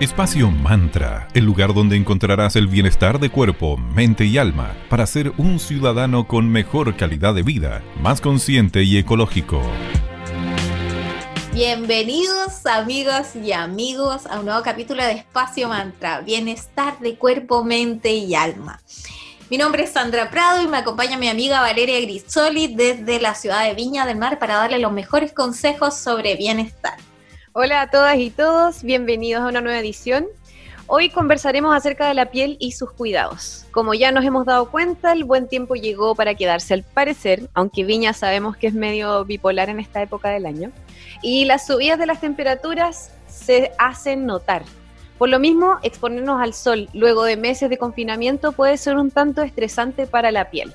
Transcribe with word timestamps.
Espacio 0.00 0.48
Mantra, 0.52 1.26
el 1.34 1.44
lugar 1.44 1.74
donde 1.74 1.96
encontrarás 1.96 2.54
el 2.54 2.68
bienestar 2.68 3.18
de 3.18 3.30
cuerpo, 3.30 3.76
mente 3.76 4.26
y 4.26 4.38
alma 4.38 4.76
para 4.88 5.04
ser 5.08 5.32
un 5.38 5.58
ciudadano 5.58 6.28
con 6.28 6.48
mejor 6.48 6.96
calidad 6.96 7.34
de 7.34 7.42
vida, 7.42 7.82
más 8.00 8.20
consciente 8.20 8.84
y 8.84 8.96
ecológico. 8.96 9.60
Bienvenidos 11.52 12.64
amigos 12.66 13.34
y 13.34 13.50
amigos 13.50 14.26
a 14.26 14.38
un 14.38 14.44
nuevo 14.44 14.62
capítulo 14.62 15.04
de 15.04 15.14
Espacio 15.14 15.68
Mantra, 15.68 16.20
bienestar 16.20 17.00
de 17.00 17.16
cuerpo, 17.16 17.64
mente 17.64 18.12
y 18.12 18.36
alma. 18.36 18.80
Mi 19.50 19.58
nombre 19.58 19.82
es 19.82 19.90
Sandra 19.90 20.30
Prado 20.30 20.62
y 20.62 20.68
me 20.68 20.76
acompaña 20.76 21.18
mi 21.18 21.28
amiga 21.28 21.60
Valeria 21.60 22.00
Grisoli 22.00 22.72
desde 22.72 23.20
la 23.20 23.34
ciudad 23.34 23.64
de 23.64 23.74
Viña 23.74 24.06
del 24.06 24.16
Mar 24.16 24.38
para 24.38 24.58
darle 24.58 24.78
los 24.78 24.92
mejores 24.92 25.32
consejos 25.32 25.96
sobre 25.96 26.36
bienestar. 26.36 27.07
Hola 27.60 27.80
a 27.80 27.90
todas 27.90 28.16
y 28.18 28.30
todos, 28.30 28.84
bienvenidos 28.84 29.42
a 29.42 29.48
una 29.48 29.60
nueva 29.60 29.80
edición. 29.80 30.26
Hoy 30.86 31.10
conversaremos 31.10 31.74
acerca 31.76 32.06
de 32.06 32.14
la 32.14 32.26
piel 32.26 32.56
y 32.60 32.70
sus 32.70 32.92
cuidados. 32.92 33.66
Como 33.72 33.94
ya 33.94 34.12
nos 34.12 34.24
hemos 34.24 34.46
dado 34.46 34.70
cuenta, 34.70 35.10
el 35.10 35.24
buen 35.24 35.48
tiempo 35.48 35.74
llegó 35.74 36.14
para 36.14 36.36
quedarse 36.36 36.72
al 36.74 36.84
parecer, 36.84 37.50
aunque 37.54 37.82
Viña 37.82 38.12
sabemos 38.12 38.56
que 38.56 38.68
es 38.68 38.74
medio 38.74 39.24
bipolar 39.24 39.70
en 39.70 39.80
esta 39.80 40.00
época 40.00 40.28
del 40.28 40.46
año, 40.46 40.70
y 41.20 41.46
las 41.46 41.66
subidas 41.66 41.98
de 41.98 42.06
las 42.06 42.20
temperaturas 42.20 43.10
se 43.26 43.72
hacen 43.76 44.24
notar. 44.24 44.62
Por 45.18 45.28
lo 45.28 45.40
mismo, 45.40 45.78
exponernos 45.82 46.40
al 46.40 46.54
sol 46.54 46.88
luego 46.92 47.24
de 47.24 47.36
meses 47.36 47.68
de 47.70 47.76
confinamiento 47.76 48.52
puede 48.52 48.76
ser 48.76 48.96
un 48.96 49.10
tanto 49.10 49.42
estresante 49.42 50.06
para 50.06 50.30
la 50.30 50.48
piel. 50.50 50.72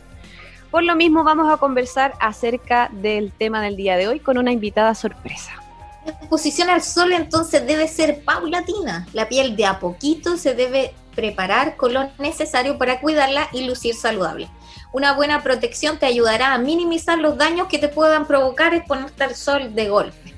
Por 0.70 0.84
lo 0.84 0.98
mismo, 0.98 1.24
vamos 1.24 1.50
a 1.50 1.56
conversar 1.56 2.14
acerca 2.20 2.90
del 2.92 3.32
tema 3.32 3.62
del 3.62 3.78
día 3.78 3.96
de 3.96 4.10
hoy 4.10 4.20
con 4.20 4.38
una 4.38 4.52
invitada 4.52 4.94
sorpresa. 4.96 5.63
Exposición 6.06 6.70
al 6.70 6.82
sol 6.82 7.14
entonces 7.14 7.66
debe 7.66 7.88
ser 7.88 8.24
paulatina. 8.24 9.08
La 9.14 9.30
piel 9.30 9.56
de 9.56 9.66
a 9.66 9.80
poquito 9.80 10.38
se 10.38 10.54
debe 10.54 10.94
preparar 11.16 11.78
con 11.78 11.94
lo 11.94 12.10
necesario 12.20 12.78
para 12.78 13.00
cuidarla 13.00 13.48
y 13.54 13.66
lucir 13.66 13.96
saludable. 13.96 14.50
Una 14.92 15.14
buena 15.14 15.42
protección 15.44 15.98
te 15.98 16.06
ayudará 16.06 16.54
a 16.54 16.58
minimizar 16.58 17.18
los 17.20 17.38
daños 17.38 17.68
que 17.68 17.80
te 17.80 17.88
puedan 17.88 18.28
provocar 18.28 18.74
exponerte 18.74 19.24
al 19.24 19.36
sol 19.36 19.74
de 19.74 19.90
golpe. 19.90 20.34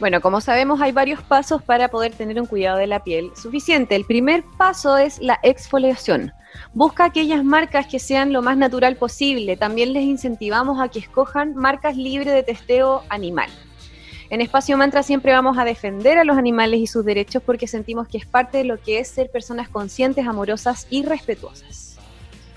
Bueno, 0.00 0.20
como 0.20 0.40
sabemos 0.40 0.80
hay 0.80 0.92
varios 0.92 1.22
pasos 1.22 1.60
para 1.62 1.88
poder 1.88 2.14
tener 2.14 2.40
un 2.40 2.46
cuidado 2.46 2.78
de 2.78 2.86
la 2.86 3.02
piel 3.02 3.32
suficiente. 3.34 3.96
El 3.96 4.04
primer 4.04 4.44
paso 4.56 4.96
es 4.96 5.18
la 5.18 5.40
exfoliación. 5.42 6.32
Busca 6.72 7.04
aquellas 7.04 7.42
marcas 7.42 7.86
que 7.86 7.98
sean 7.98 8.32
lo 8.32 8.40
más 8.40 8.56
natural 8.56 8.96
posible. 8.96 9.56
También 9.56 9.92
les 9.92 10.04
incentivamos 10.04 10.80
a 10.80 10.88
que 10.88 11.00
escojan 11.00 11.56
marcas 11.56 11.96
libres 11.96 12.32
de 12.32 12.44
testeo 12.44 13.02
animal. 13.08 13.50
En 14.30 14.42
Espacio 14.42 14.76
Mantra 14.76 15.02
siempre 15.02 15.32
vamos 15.32 15.56
a 15.56 15.64
defender 15.64 16.18
a 16.18 16.24
los 16.24 16.36
animales 16.36 16.80
y 16.80 16.86
sus 16.86 17.04
derechos 17.04 17.42
porque 17.44 17.66
sentimos 17.66 18.08
que 18.08 18.18
es 18.18 18.26
parte 18.26 18.58
de 18.58 18.64
lo 18.64 18.80
que 18.80 18.98
es 18.98 19.08
ser 19.08 19.30
personas 19.30 19.70
conscientes, 19.70 20.26
amorosas 20.26 20.86
y 20.90 21.02
respetuosas. 21.02 21.88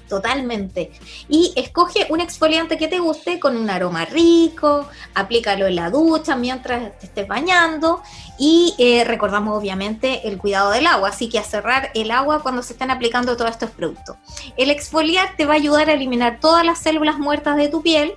Totalmente. 0.10 0.92
Y 1.30 1.54
escoge 1.56 2.08
un 2.10 2.20
exfoliante 2.20 2.78
que 2.78 2.90
te 2.90 3.00
guste 3.00 3.40
con 3.40 3.56
un 3.56 3.70
aroma 3.70 4.04
rico, 4.04 4.90
aplícalo 5.14 5.68
en 5.68 5.78
la 5.78 5.90
ducha 5.90 6.36
mientras 6.36 7.00
te 7.00 7.06
estés 7.06 7.26
bañando 7.26 8.02
y 8.38 8.76
eh, 8.78 9.06
recordamos 9.06 9.58
obviamente 9.58 10.28
el 10.28 10.38
cuidado 10.38 10.72
del 10.72 10.88
agua, 10.88 11.08
así 11.08 11.30
que 11.30 11.40
a 11.40 11.44
cerrar 11.46 11.92
el 11.94 12.12
agua 12.12 12.42
cuando 12.44 12.62
se 12.62 12.74
están 12.74 12.92
aplicando 12.92 13.38
todos 13.38 13.52
estos 13.52 13.70
productos. 13.70 14.18
El 14.58 14.70
exfoliar 14.70 15.38
te 15.38 15.46
va 15.46 15.54
a 15.54 15.56
ayudar 15.56 15.90
a 15.90 15.94
eliminar 15.94 16.42
todas 16.42 16.66
las 16.66 16.80
células 16.80 17.18
muertas 17.18 17.56
de 17.56 17.70
tu 17.70 17.82
piel 17.82 18.16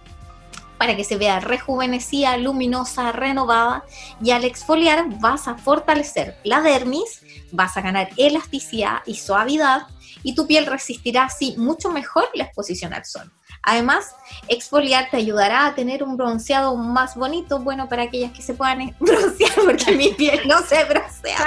para 0.78 0.96
que 0.96 1.04
se 1.04 1.16
vea 1.16 1.40
rejuvenecida, 1.40 2.36
luminosa, 2.36 3.12
renovada 3.12 3.84
y 4.22 4.30
al 4.30 4.44
exfoliar 4.44 5.06
vas 5.20 5.48
a 5.48 5.56
fortalecer 5.56 6.36
la 6.44 6.60
dermis, 6.60 7.22
vas 7.52 7.76
a 7.76 7.80
ganar 7.80 8.10
elasticidad 8.16 9.02
y 9.06 9.16
suavidad 9.16 9.86
y 10.22 10.34
tu 10.34 10.46
piel 10.46 10.66
resistirá 10.66 11.24
así 11.24 11.54
mucho 11.56 11.90
mejor 11.90 12.28
la 12.34 12.44
exposición 12.44 12.92
al 12.94 13.04
sol. 13.04 13.32
Además, 13.64 14.14
exfoliar 14.48 15.08
te 15.10 15.16
ayudará 15.16 15.66
a 15.66 15.74
tener 15.74 16.02
un 16.02 16.16
bronceado 16.16 16.76
más 16.76 17.16
bonito, 17.16 17.58
bueno, 17.60 17.88
para 17.88 18.02
aquellas 18.02 18.32
que 18.32 18.42
se 18.42 18.54
puedan 18.54 18.94
broncear, 19.00 19.52
porque 19.64 19.92
mi 19.92 20.08
piel 20.10 20.40
no 20.46 20.60
se 20.62 20.84
broncea. 20.84 21.38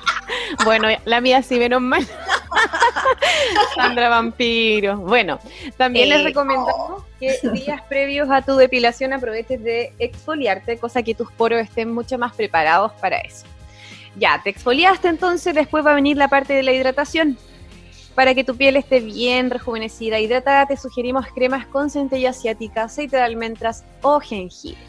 bueno, 0.64 0.88
la 1.04 1.20
mía 1.20 1.42
sí, 1.42 1.58
menos 1.58 1.80
mal. 1.80 2.06
Sandra 3.74 4.08
Vampiro. 4.08 4.96
Bueno, 4.96 5.40
también 5.76 6.08
les 6.08 6.22
recomendamos 6.22 7.02
que 7.18 7.38
días 7.52 7.82
previos 7.88 8.28
a 8.30 8.42
tu 8.42 8.56
depilación 8.56 9.12
aproveches 9.12 9.62
de 9.62 9.92
exfoliarte, 9.98 10.78
cosa 10.78 11.02
que 11.02 11.14
tus 11.14 11.32
poros 11.32 11.60
estén 11.60 11.92
mucho 11.92 12.16
más 12.16 12.34
preparados 12.34 12.92
para 13.00 13.18
eso. 13.18 13.44
Ya, 14.16 14.40
te 14.42 14.50
exfoliaste 14.50 15.08
entonces, 15.08 15.54
después 15.54 15.84
va 15.84 15.90
a 15.90 15.94
venir 15.94 16.16
la 16.16 16.28
parte 16.28 16.54
de 16.54 16.62
la 16.62 16.72
hidratación. 16.72 17.36
Para 18.16 18.34
que 18.34 18.44
tu 18.44 18.56
piel 18.56 18.76
esté 18.76 19.00
bien 19.00 19.50
rejuvenecida, 19.50 20.18
hidratada, 20.18 20.64
te 20.64 20.78
sugerimos 20.78 21.26
cremas 21.34 21.66
con 21.66 21.90
centella 21.90 22.30
asiática, 22.30 22.84
aceite 22.84 23.16
de 23.16 23.22
almendras 23.22 23.84
o 24.00 24.20
jengibre. 24.20 24.80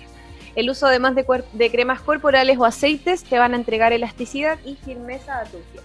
El 0.56 0.70
uso 0.70 0.88
además 0.88 1.14
de, 1.14 1.26
de 1.52 1.70
cremas 1.70 2.00
corporales 2.00 2.58
o 2.58 2.64
aceites 2.64 3.26
te 3.26 3.38
van 3.38 3.54
a 3.54 3.58
entregar 3.58 3.92
elasticidad 3.92 4.58
y 4.64 4.76
firmeza 4.76 5.40
a 5.40 5.44
tu 5.44 5.58
piel. 5.74 5.84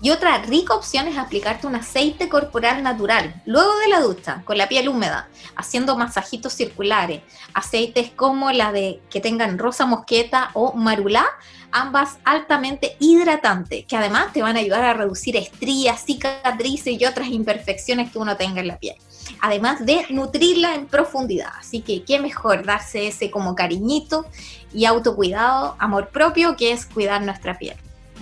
Y 0.00 0.10
otra 0.10 0.38
rica 0.38 0.74
opción 0.74 1.08
es 1.08 1.18
aplicarte 1.18 1.66
un 1.66 1.74
aceite 1.74 2.28
corporal 2.28 2.84
natural 2.84 3.42
luego 3.46 3.76
de 3.78 3.88
la 3.88 4.00
ducha, 4.00 4.42
con 4.44 4.56
la 4.56 4.68
piel 4.68 4.88
húmeda, 4.88 5.28
haciendo 5.56 5.96
masajitos 5.96 6.52
circulares. 6.52 7.22
Aceites 7.52 8.10
como 8.14 8.52
la 8.52 8.70
de 8.70 9.00
que 9.10 9.20
tengan 9.20 9.58
rosa 9.58 9.86
mosqueta 9.86 10.50
o 10.54 10.72
marulá, 10.74 11.26
ambas 11.72 12.18
altamente 12.24 12.96
hidratantes, 13.00 13.86
que 13.86 13.96
además 13.96 14.32
te 14.32 14.40
van 14.40 14.56
a 14.56 14.60
ayudar 14.60 14.84
a 14.84 14.94
reducir 14.94 15.36
estrías, 15.36 16.04
cicatrices 16.04 17.00
y 17.00 17.04
otras 17.04 17.28
imperfecciones 17.28 18.12
que 18.12 18.18
uno 18.18 18.36
tenga 18.36 18.60
en 18.60 18.68
la 18.68 18.78
piel. 18.78 18.94
Además 19.40 19.84
de 19.84 20.06
nutrirla 20.10 20.76
en 20.76 20.86
profundidad. 20.86 21.50
Así 21.58 21.80
que 21.80 22.04
qué 22.04 22.20
mejor 22.20 22.64
darse 22.64 23.08
ese 23.08 23.32
como 23.32 23.56
cariñito 23.56 24.26
y 24.72 24.84
autocuidado, 24.84 25.74
amor 25.80 26.08
propio, 26.10 26.56
que 26.56 26.70
es 26.70 26.86
cuidar 26.86 27.22
nuestra 27.22 27.58
piel. 27.58 27.76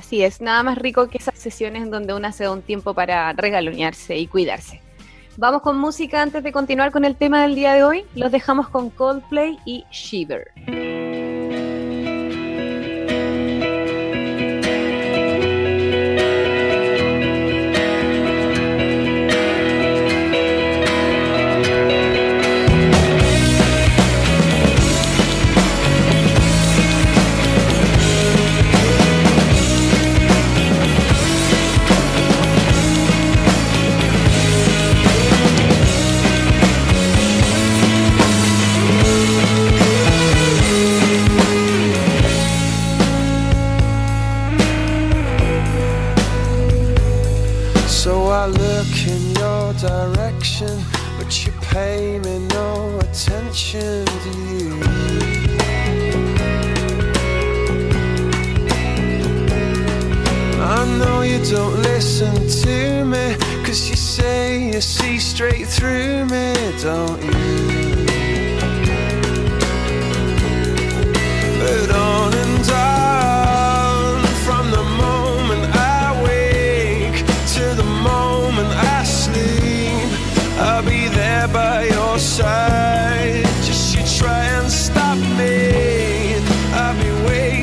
Así 0.07 0.23
es, 0.23 0.41
nada 0.41 0.63
más 0.63 0.79
rico 0.79 1.09
que 1.09 1.19
esas 1.19 1.37
sesiones 1.37 1.91
donde 1.91 2.15
uno 2.15 2.31
se 2.31 2.45
da 2.45 2.53
un 2.53 2.63
tiempo 2.63 2.95
para 2.95 3.33
regalonearse 3.33 4.17
y 4.17 4.29
cuidarse. 4.29 4.81
Vamos 5.37 5.63
con 5.63 5.79
música 5.79 6.23
antes 6.23 6.45
de 6.45 6.53
continuar 6.53 6.93
con 6.93 7.05
el 7.05 7.17
tema 7.17 7.43
del 7.43 7.57
día 7.57 7.73
de 7.73 7.83
hoy. 7.83 8.05
Los 8.15 8.31
dejamos 8.31 8.69
con 8.69 8.91
Coldplay 8.91 9.59
y 9.65 9.85
Shiver. 9.91 11.06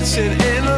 dancing 0.03 0.33
in 0.33 0.72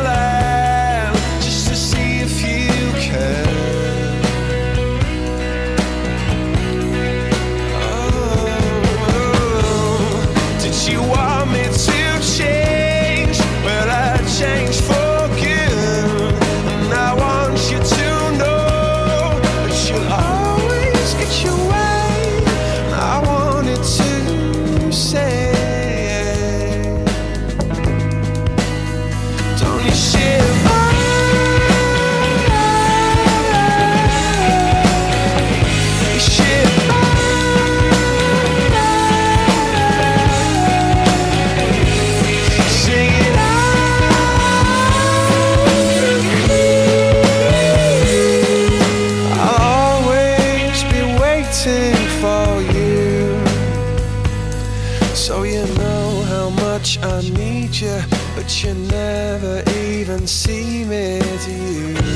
I 57.01 57.21
need 57.21 57.75
you, 57.75 57.99
but 58.35 58.63
you 58.63 58.73
never 58.73 59.63
even 59.69 60.27
see 60.27 60.83
me 60.85 61.19
to 61.19 61.51
you. 61.51 62.14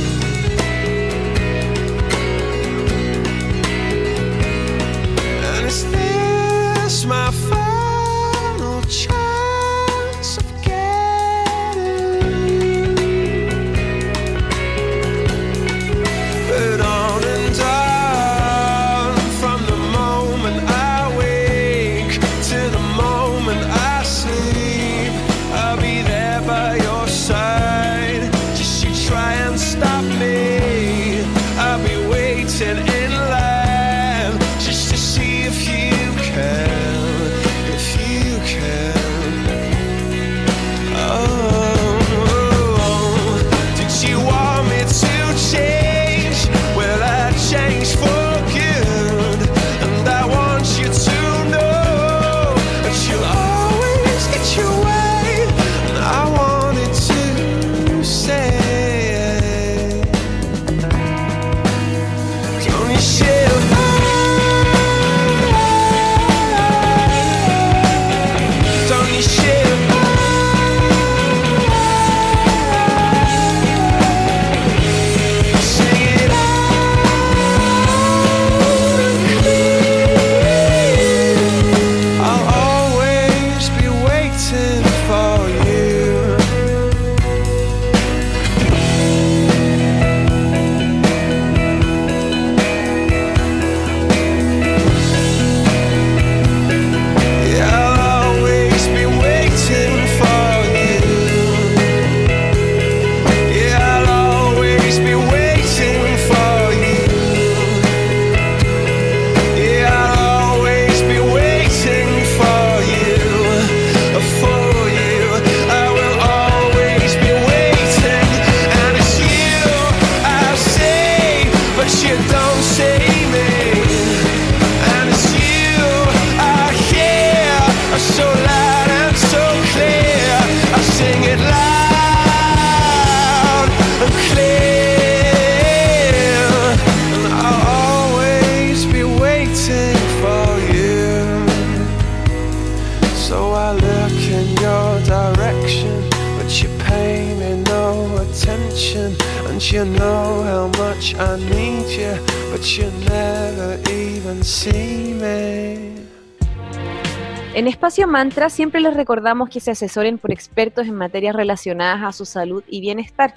Espacio 157.90 158.08
Mantra 158.08 158.52
siempre 158.52 158.82
les 158.82 158.94
recordamos 158.94 159.50
que 159.50 159.60
se 159.60 159.72
asesoren 159.72 160.20
por 160.20 160.32
expertos 160.32 160.86
en 160.86 160.94
materias 160.94 161.36
relacionadas 161.36 162.04
a 162.04 162.12
su 162.12 162.24
salud 162.24 162.64
y 162.68 162.82
bienestar. 162.82 163.34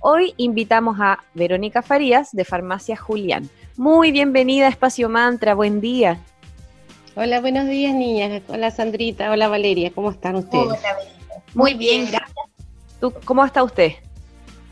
Hoy 0.00 0.34
invitamos 0.38 0.96
a 1.00 1.22
Verónica 1.34 1.82
Farías 1.82 2.32
de 2.32 2.44
Farmacia 2.44 2.96
Julián. 2.96 3.48
Muy 3.76 4.10
bienvenida 4.10 4.66
a 4.66 4.70
Espacio 4.70 5.08
Mantra, 5.08 5.54
buen 5.54 5.80
día. 5.80 6.18
Hola, 7.14 7.40
buenos 7.40 7.68
días, 7.68 7.94
niñas. 7.94 8.42
Hola, 8.48 8.72
Sandrita. 8.72 9.30
Hola, 9.30 9.46
Valeria. 9.46 9.92
¿Cómo 9.94 10.10
están 10.10 10.34
ustedes? 10.34 10.66
Hola. 10.66 10.96
Muy 11.54 11.74
bien, 11.74 12.08
gracias. 12.10 12.34
¿Tú, 13.00 13.14
¿Cómo 13.24 13.44
está 13.44 13.62
usted? 13.62 13.92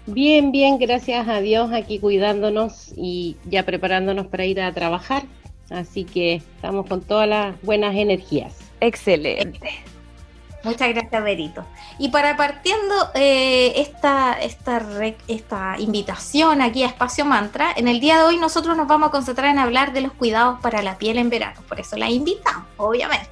Bien, 0.06 0.50
bien, 0.50 0.76
gracias 0.76 1.28
a 1.28 1.38
Dios, 1.38 1.72
aquí 1.72 2.00
cuidándonos 2.00 2.92
y 2.96 3.36
ya 3.44 3.62
preparándonos 3.62 4.26
para 4.26 4.44
ir 4.44 4.60
a 4.60 4.72
trabajar. 4.72 5.22
Así 5.70 6.02
que 6.02 6.34
estamos 6.34 6.86
con 6.86 7.00
todas 7.00 7.28
las 7.28 7.62
buenas 7.62 7.94
energías. 7.94 8.64
Excelente. 8.86 9.82
Muchas 10.62 10.88
gracias, 10.94 11.22
Berito. 11.22 11.66
Y 11.98 12.08
para 12.08 12.36
partiendo 12.38 12.94
eh, 13.14 13.74
esta, 13.76 14.32
esta, 14.40 14.82
esta 15.28 15.76
invitación 15.78 16.62
aquí 16.62 16.82
a 16.82 16.86
Espacio 16.86 17.26
Mantra, 17.26 17.72
en 17.76 17.86
el 17.86 18.00
día 18.00 18.16
de 18.16 18.22
hoy 18.24 18.38
nosotros 18.38 18.74
nos 18.74 18.88
vamos 18.88 19.08
a 19.08 19.10
concentrar 19.10 19.50
en 19.50 19.58
hablar 19.58 19.92
de 19.92 20.00
los 20.00 20.12
cuidados 20.12 20.58
para 20.60 20.82
la 20.82 20.96
piel 20.96 21.18
en 21.18 21.28
verano. 21.28 21.60
Por 21.68 21.80
eso 21.80 21.96
la 21.98 22.08
invitamos, 22.08 22.66
obviamente. 22.78 23.28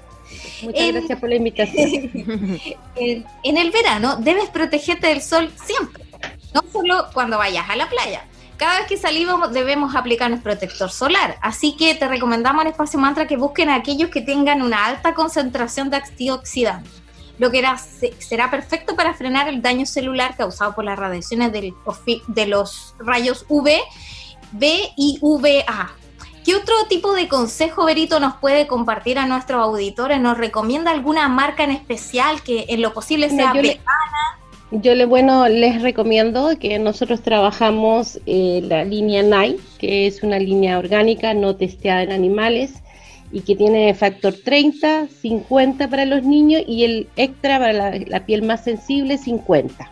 Muchas 0.62 0.80
En- 0.82 0.94
gracias 0.94 1.18
por 1.20 1.28
la 1.30 1.34
invitación. 1.36 2.10
En, 2.96 3.24
en 3.42 3.56
el 3.56 3.70
verano 3.70 4.16
debes 4.16 4.50
protegerte 4.50 5.06
del 5.06 5.22
sol 5.22 5.50
siempre, 5.64 6.04
no 6.52 6.62
solo 6.70 7.06
cuando 7.14 7.38
vayas 7.38 7.68
a 7.70 7.76
la 7.76 7.88
playa. 7.88 8.26
Cada 8.62 8.78
vez 8.78 8.86
que 8.86 8.96
salimos 8.96 9.52
debemos 9.52 9.96
aplicarnos 9.96 10.38
protector 10.40 10.88
solar, 10.88 11.36
así 11.40 11.74
que 11.76 11.96
te 11.96 12.06
recomendamos 12.06 12.62
en 12.62 12.70
Espacio 12.70 12.96
Mantra 12.96 13.26
que 13.26 13.36
busquen 13.36 13.68
a 13.68 13.74
aquellos 13.74 14.08
que 14.08 14.20
tengan 14.20 14.62
una 14.62 14.86
alta 14.86 15.14
concentración 15.14 15.90
de 15.90 15.96
antioxidantes, 15.96 17.02
lo 17.40 17.50
que 17.50 17.58
era- 17.58 17.76
será 18.20 18.52
perfecto 18.52 18.94
para 18.94 19.14
frenar 19.14 19.48
el 19.48 19.62
daño 19.62 19.84
celular 19.84 20.36
causado 20.36 20.76
por 20.76 20.84
las 20.84 20.96
radiaciones 20.96 21.50
del- 21.50 21.74
de 22.28 22.46
los 22.46 22.94
rayos 23.00 23.44
UV, 23.48 23.80
B 24.52 24.92
y 24.96 25.18
VA. 25.20 25.90
¿Qué 26.44 26.54
otro 26.54 26.74
tipo 26.88 27.14
de 27.14 27.26
consejo, 27.26 27.84
Berito, 27.84 28.20
nos 28.20 28.36
puede 28.36 28.68
compartir 28.68 29.18
a 29.18 29.26
nuestros 29.26 29.60
auditores? 29.60 30.20
¿Nos 30.20 30.38
recomienda 30.38 30.92
alguna 30.92 31.28
marca 31.28 31.64
en 31.64 31.72
especial 31.72 32.44
que 32.44 32.66
en 32.68 32.80
lo 32.80 32.92
posible 32.94 33.28
sea 33.28 33.52
le- 33.54 33.62
vegana? 33.62 34.38
Yo 34.80 34.94
le, 34.94 35.04
bueno, 35.04 35.48
les 35.48 35.82
recomiendo 35.82 36.58
que 36.58 36.78
nosotros 36.78 37.20
trabajamos 37.20 38.18
eh, 38.24 38.62
la 38.64 38.84
línea 38.86 39.22
NICE, 39.22 39.62
que 39.78 40.06
es 40.06 40.22
una 40.22 40.38
línea 40.38 40.78
orgánica 40.78 41.34
no 41.34 41.54
testeada 41.56 42.04
en 42.04 42.10
animales 42.10 42.82
y 43.32 43.42
que 43.42 43.54
tiene 43.54 43.92
factor 43.92 44.32
30, 44.32 45.08
50 45.08 45.88
para 45.88 46.06
los 46.06 46.22
niños 46.22 46.62
y 46.66 46.84
el 46.84 47.06
extra 47.16 47.58
para 47.58 47.72
la, 47.74 47.98
la 48.06 48.24
piel 48.24 48.44
más 48.44 48.64
sensible 48.64 49.18
50. 49.18 49.90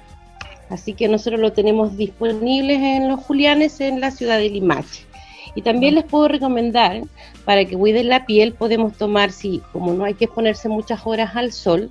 Así 0.71 0.95
que 0.95 1.09
nosotros 1.09 1.41
lo 1.41 1.53
tenemos 1.53 1.99
disponibles 1.99 2.81
en 2.81 3.09
los 3.09 3.21
Julianes 3.21 3.83
en 3.83 4.01
la 4.01 4.11
ciudad 4.11 4.39
de 4.39 4.49
Limache. 4.49 5.05
Y 5.55 5.61
también 5.61 5.95
les 5.95 6.05
puedo 6.05 6.27
recomendar, 6.27 7.03
para 7.45 7.67
que 7.67 7.77
cuiden 7.77 8.09
la 8.09 8.25
piel, 8.25 8.55
podemos 8.55 8.97
tomar, 8.97 9.31
si 9.31 9.61
como 9.73 9.93
no 9.93 10.05
hay 10.07 10.15
que 10.15 10.25
exponerse 10.25 10.71
muchas 10.71 11.01
horas 11.05 11.37
al 11.37 11.53
sol, 11.53 11.91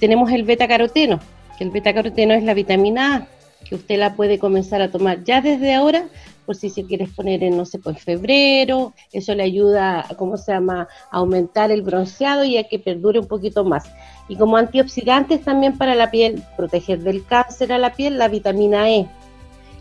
tenemos 0.00 0.32
el 0.32 0.42
beta 0.42 0.66
caroteno, 0.66 1.20
que 1.56 1.64
el 1.64 1.70
beta 1.70 1.94
caroteno 1.94 2.34
es 2.34 2.42
la 2.42 2.54
vitamina 2.54 3.16
A, 3.16 3.26
que 3.64 3.74
usted 3.74 3.98
la 3.98 4.14
puede 4.14 4.38
comenzar 4.38 4.82
a 4.82 4.90
tomar 4.90 5.24
ya 5.24 5.40
desde 5.40 5.74
ahora, 5.74 6.06
por 6.44 6.56
si 6.56 6.68
se 6.68 6.84
quiere 6.84 7.06
poner 7.06 7.42
en, 7.42 7.56
no 7.56 7.64
sé, 7.64 7.78
pues 7.78 8.02
febrero, 8.02 8.92
eso 9.12 9.34
le 9.34 9.44
ayuda, 9.44 10.06
¿cómo 10.16 10.36
se 10.36 10.52
llama?, 10.52 10.88
a 11.10 11.16
aumentar 11.16 11.70
el 11.70 11.82
bronceado 11.82 12.44
y 12.44 12.58
a 12.58 12.64
que 12.64 12.78
perdure 12.78 13.18
un 13.18 13.26
poquito 13.26 13.64
más. 13.64 13.84
Y 14.28 14.36
como 14.36 14.56
antioxidantes 14.56 15.42
también 15.42 15.78
para 15.78 15.94
la 15.94 16.10
piel, 16.10 16.42
proteger 16.56 17.00
del 17.00 17.24
cáncer 17.24 17.72
a 17.72 17.78
la 17.78 17.92
piel, 17.94 18.18
la 18.18 18.28
vitamina 18.28 18.90
E. 18.90 19.06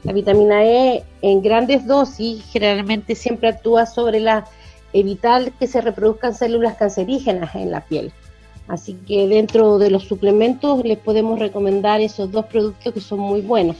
La 0.04 0.14
vitamina 0.14 0.64
E 0.64 1.04
en 1.22 1.42
grandes 1.42 1.86
dosis 1.86 2.44
generalmente 2.52 3.16
siempre 3.16 3.50
actúa 3.50 3.86
sobre 3.86 4.20
la, 4.20 4.46
evitar 4.94 5.52
que 5.54 5.68
se 5.68 5.82
reproduzcan 5.82 6.34
células 6.34 6.76
cancerígenas 6.76 7.56
en 7.56 7.72
la 7.72 7.86
piel. 7.86 8.14
Así 8.68 8.94
que 8.94 9.28
dentro 9.28 9.78
de 9.78 9.90
los 9.90 10.04
suplementos 10.04 10.84
les 10.86 10.98
podemos 10.98 11.40
recomendar 11.40 12.02
esos 12.02 12.32
dos 12.32 12.46
productos 12.46 12.94
que 12.94 13.02
son 13.02 13.20
muy 13.20 13.42
buenos. 13.42 13.78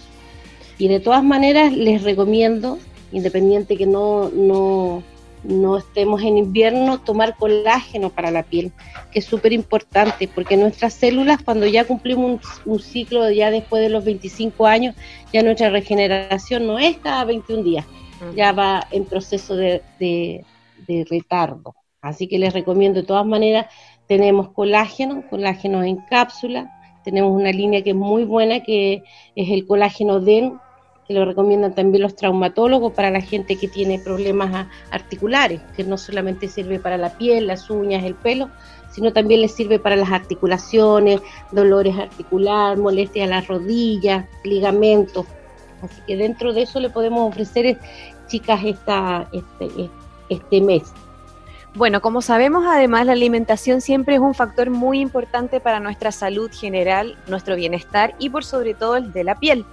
Y 0.78 0.88
de 0.88 1.00
todas 1.00 1.24
maneras 1.24 1.72
les 1.74 2.04
recomiendo, 2.04 2.80
independiente 3.12 3.78
que 3.78 3.86
no, 3.86 4.30
no, 4.30 5.04
no 5.44 5.78
estemos 5.78 6.22
en 6.22 6.38
invierno, 6.38 7.00
tomar 7.00 7.36
colágeno 7.38 8.10
para 8.10 8.32
la 8.32 8.44
piel, 8.44 8.72
que 9.12 9.20
es 9.20 9.26
súper 9.26 9.54
importante, 9.54 10.28
porque 10.28 10.58
nuestras 10.58 10.94
células 10.94 11.42
cuando 11.44 11.66
ya 11.68 11.86
cumplimos 11.86 12.42
un, 12.66 12.80
ciclo, 12.80 13.30
ya 13.30 13.52
después 13.52 13.82
de 13.82 13.90
los 13.90 14.04
25 14.04 14.66
años, 14.66 14.96
ya 15.32 15.44
nuestra 15.44 15.70
regeneración 15.70 16.68
no 16.68 16.80
es 16.80 16.98
cada 16.98 17.26
21 17.26 17.64
días, 17.64 17.86
ya 18.36 18.52
va 18.52 18.88
en 18.92 19.06
proceso 19.06 19.56
de, 19.56 19.82
de, 20.00 20.44
de 20.88 21.06
retardo. 21.10 21.76
Así 22.02 22.28
que 22.28 22.38
les 22.38 22.54
recomiendo 22.54 23.00
de 23.00 23.08
todas 23.08 23.26
maneras, 23.26 23.68
tenemos 24.08 24.50
colágeno, 24.50 25.24
colágeno 25.30 25.84
en 25.84 25.98
cápsula, 25.98 26.72
tenemos 27.04 27.32
una 27.32 27.52
línea 27.52 27.84
que 27.84 27.92
es 27.92 27.96
muy 27.96 28.24
buena, 28.24 28.62
que 28.62 29.04
es 29.36 29.50
el 29.50 29.68
colágeno 29.68 30.20
DEN, 30.20 30.60
que 31.08 31.14
lo 31.14 31.26
recomiendan 31.26 31.76
también 31.76 32.02
los 32.02 32.16
traumatólogos 32.16 32.94
para 32.94 33.10
la 33.10 33.22
gente 33.22 33.58
que 33.58 33.68
tiene 33.68 34.00
problemas 34.00 34.68
articulares, 34.90 35.62
que 35.76 35.84
no 35.84 35.98
solamente 35.98 36.48
sirve 36.48 36.80
para 36.80 36.98
la 36.98 37.18
piel, 37.18 37.48
las 37.48 37.70
uñas, 37.70 38.04
el 38.06 38.16
pelo, 38.16 38.50
sino 38.90 39.12
también 39.12 39.42
les 39.42 39.54
sirve 39.54 39.80
para 39.80 39.96
las 39.96 40.12
articulaciones, 40.12 41.20
dolores 41.52 41.98
articulares, 41.98 42.80
molestias 42.80 43.28
a 43.28 43.30
las 43.30 43.48
rodillas, 43.48 44.26
ligamentos. 44.44 45.26
Así 45.82 46.02
que 46.08 46.16
dentro 46.16 46.54
de 46.54 46.62
eso 46.62 46.80
le 46.80 46.90
podemos 46.90 47.30
ofrecer, 47.30 47.78
chicas, 48.28 48.64
esta, 48.64 49.28
este, 49.34 49.90
este 50.30 50.62
mes. 50.62 50.84
Bueno, 51.76 52.02
como 52.02 52.22
sabemos, 52.22 52.66
además 52.68 53.08
la 53.08 53.14
alimentación 53.14 53.82
siempre 53.82 54.14
es 54.14 54.22
un 54.22 54.36
factor 54.36 54.70
muy 54.70 55.00
importante 55.00 55.60
para 55.60 55.80
nuestra 55.80 56.12
salud 56.12 56.52
general, 56.52 57.18
nuestro 57.28 57.56
bienestar 57.56 58.14
y 58.20 58.30
por 58.30 58.46
sobre 58.46 58.76
todo 58.76 58.96
el 58.98 59.12
de 59.12 59.24
la 59.24 59.40
piel. 59.40 59.66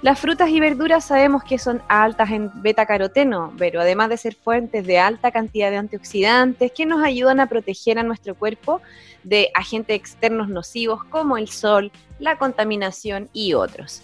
Las 0.00 0.20
frutas 0.20 0.50
y 0.50 0.60
verduras 0.60 1.06
sabemos 1.06 1.42
que 1.42 1.58
son 1.58 1.82
altas 1.88 2.30
en 2.30 2.52
beta-caroteno, 2.62 3.52
pero 3.58 3.80
además 3.80 4.10
de 4.10 4.16
ser 4.16 4.36
fuentes 4.36 4.86
de 4.86 4.98
alta 4.98 5.32
cantidad 5.32 5.72
de 5.72 5.78
antioxidantes 5.78 6.70
que 6.70 6.86
nos 6.86 7.02
ayudan 7.02 7.40
a 7.40 7.48
proteger 7.48 7.98
a 7.98 8.04
nuestro 8.04 8.36
cuerpo 8.36 8.80
de 9.24 9.50
agentes 9.54 9.96
externos 9.96 10.48
nocivos 10.48 11.02
como 11.04 11.36
el 11.36 11.48
sol, 11.48 11.90
la 12.20 12.38
contaminación 12.38 13.28
y 13.32 13.54
otros. 13.54 14.02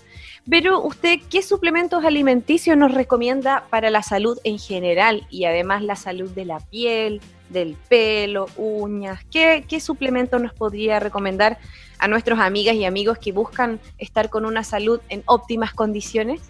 Pero 0.50 0.82
usted, 0.82 1.20
¿qué 1.30 1.42
suplementos 1.42 2.04
alimenticios 2.04 2.76
nos 2.76 2.92
recomienda 2.92 3.62
para 3.70 3.88
la 3.88 4.02
salud 4.02 4.36
en 4.42 4.58
general 4.58 5.24
y 5.30 5.44
además 5.44 5.80
la 5.84 5.94
salud 5.94 6.28
de 6.30 6.44
la 6.44 6.58
piel, 6.58 7.20
del 7.50 7.76
pelo, 7.88 8.46
uñas? 8.56 9.20
¿Qué, 9.30 9.64
qué 9.68 9.78
suplementos 9.78 10.42
nos 10.42 10.52
podría 10.52 10.98
recomendar 10.98 11.58
a 12.00 12.08
nuestros 12.08 12.40
amigas 12.40 12.74
y 12.74 12.84
amigos 12.84 13.18
que 13.18 13.30
buscan 13.30 13.78
estar 13.98 14.28
con 14.28 14.44
una 14.44 14.64
salud 14.64 15.00
en 15.08 15.22
óptimas 15.26 15.72
condiciones? 15.72 16.40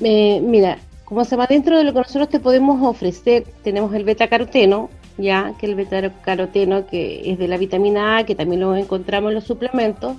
Eh, 0.00 0.40
mira, 0.42 0.78
como 1.06 1.24
se 1.24 1.36
va 1.36 1.46
dentro 1.46 1.78
de 1.78 1.84
lo 1.84 1.94
que 1.94 2.00
nosotros 2.00 2.28
te 2.28 2.38
podemos 2.38 2.86
ofrecer, 2.86 3.44
tenemos 3.64 3.94
el 3.94 4.04
beta-caroteno, 4.04 4.90
ya 5.16 5.54
que 5.58 5.64
el 5.64 5.74
beta-caroteno 5.74 6.86
que 6.86 7.30
es 7.30 7.38
de 7.38 7.48
la 7.48 7.56
vitamina 7.56 8.18
A, 8.18 8.26
que 8.26 8.34
también 8.34 8.60
lo 8.60 8.76
encontramos 8.76 9.30
en 9.30 9.36
los 9.36 9.44
suplementos. 9.44 10.16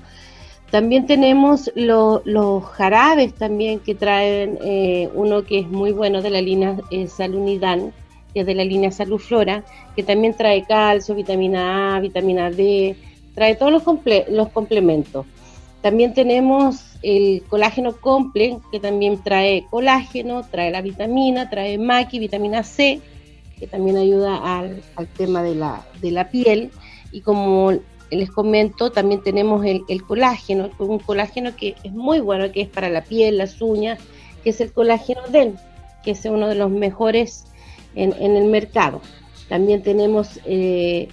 También 0.72 1.06
tenemos 1.06 1.72
los 1.76 2.66
jarabes 2.66 3.34
también 3.34 3.80
que 3.80 3.96
traen 3.96 4.60
eh, 4.62 5.10
uno 5.14 5.44
que 5.44 5.60
es 5.60 5.68
muy 5.68 5.92
bueno 5.92 6.22
de 6.22 6.30
la 6.30 6.42
línea 6.42 6.76
eh, 6.92 7.08
Salunidan, 7.08 7.94
que 8.34 8.42
es 8.42 8.46
de 8.46 8.54
la 8.54 8.66
línea 8.66 8.92
Saluflora, 8.92 9.64
que 9.96 10.04
también 10.04 10.36
trae 10.36 10.66
calcio, 10.66 11.16
vitamina 11.16 11.96
A, 11.96 12.00
vitamina 12.02 12.52
D, 12.52 12.98
trae 13.34 13.56
todos 13.56 13.72
los, 13.72 13.84
los 14.30 14.50
complementos. 14.50 15.26
También 15.82 16.14
tenemos 16.14 16.98
el 17.02 17.44
colágeno 17.48 17.96
comple, 17.96 18.58
que 18.72 18.80
también 18.80 19.24
trae 19.24 19.66
colágeno, 19.70 20.44
trae 20.44 20.72
la 20.72 20.82
vitamina, 20.82 21.50
trae 21.50 21.78
maqui, 21.78 22.20
vitamina 22.20 22.64
C, 22.64 23.00
que 23.60 23.68
también 23.68 23.98
ayuda 23.98 24.58
al, 24.58 24.82
tema 25.16 25.44
de 25.44 25.56
la, 25.56 25.86
de 26.02 26.12
la, 26.12 26.30
piel. 26.30 26.72
Y 27.12 27.22
como 27.22 27.72
les 28.10 28.32
comento, 28.32 28.92
también 28.92 29.22
tenemos 29.22 29.66
el, 29.66 30.04
colágeno, 30.04 30.70
un 30.80 31.00
colágeno 31.00 31.56
que 31.56 31.76
es 31.84 31.92
muy 31.92 32.20
bueno, 32.20 32.52
que 32.52 32.62
es 32.62 32.70
para 32.70 32.90
la 32.90 33.04
piel, 33.04 33.38
las 33.38 33.62
uñas, 33.62 34.00
que 34.44 34.52
es 34.52 34.62
el 34.62 34.72
colágeno 34.72 35.22
DEN, 35.30 35.56
que 36.04 36.12
es 36.12 36.26
uno 36.26 36.48
de 36.48 36.56
los 36.56 36.72
mejores 36.72 37.46
en, 37.96 38.14
el 38.14 38.46
mercado. 38.46 39.02
También 39.50 39.82
tenemos 39.82 40.40
eh, 40.46 41.10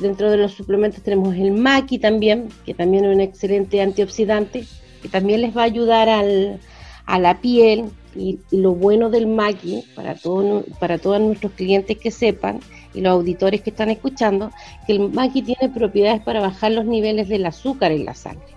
Dentro 0.00 0.30
de 0.30 0.36
los 0.36 0.52
suplementos 0.52 1.02
tenemos 1.02 1.34
el 1.34 1.52
maqui 1.52 1.98
también, 1.98 2.48
que 2.64 2.72
también 2.72 3.04
es 3.04 3.14
un 3.14 3.20
excelente 3.20 3.82
antioxidante, 3.82 4.64
que 5.02 5.08
también 5.08 5.40
les 5.40 5.56
va 5.56 5.62
a 5.62 5.64
ayudar 5.64 6.08
a 6.08 7.18
la 7.18 7.40
piel. 7.40 7.86
Y, 8.16 8.38
lo 8.50 8.74
bueno 8.74 9.10
del 9.10 9.26
maqui, 9.26 9.84
para, 9.94 10.14
todo, 10.14 10.64
para 10.80 10.98
todos 10.98 11.20
nuestros 11.20 11.52
clientes 11.52 11.98
que 11.98 12.10
sepan, 12.10 12.60
y 12.98 13.00
los 13.00 13.12
auditores 13.12 13.62
que 13.62 13.70
están 13.70 13.90
escuchando, 13.90 14.50
que 14.84 14.92
el 14.92 15.10
maqui 15.10 15.42
tiene 15.42 15.72
propiedades 15.72 16.20
para 16.20 16.40
bajar 16.40 16.72
los 16.72 16.84
niveles 16.84 17.28
del 17.28 17.46
azúcar 17.46 17.92
en 17.92 18.04
la 18.04 18.14
sangre. 18.14 18.48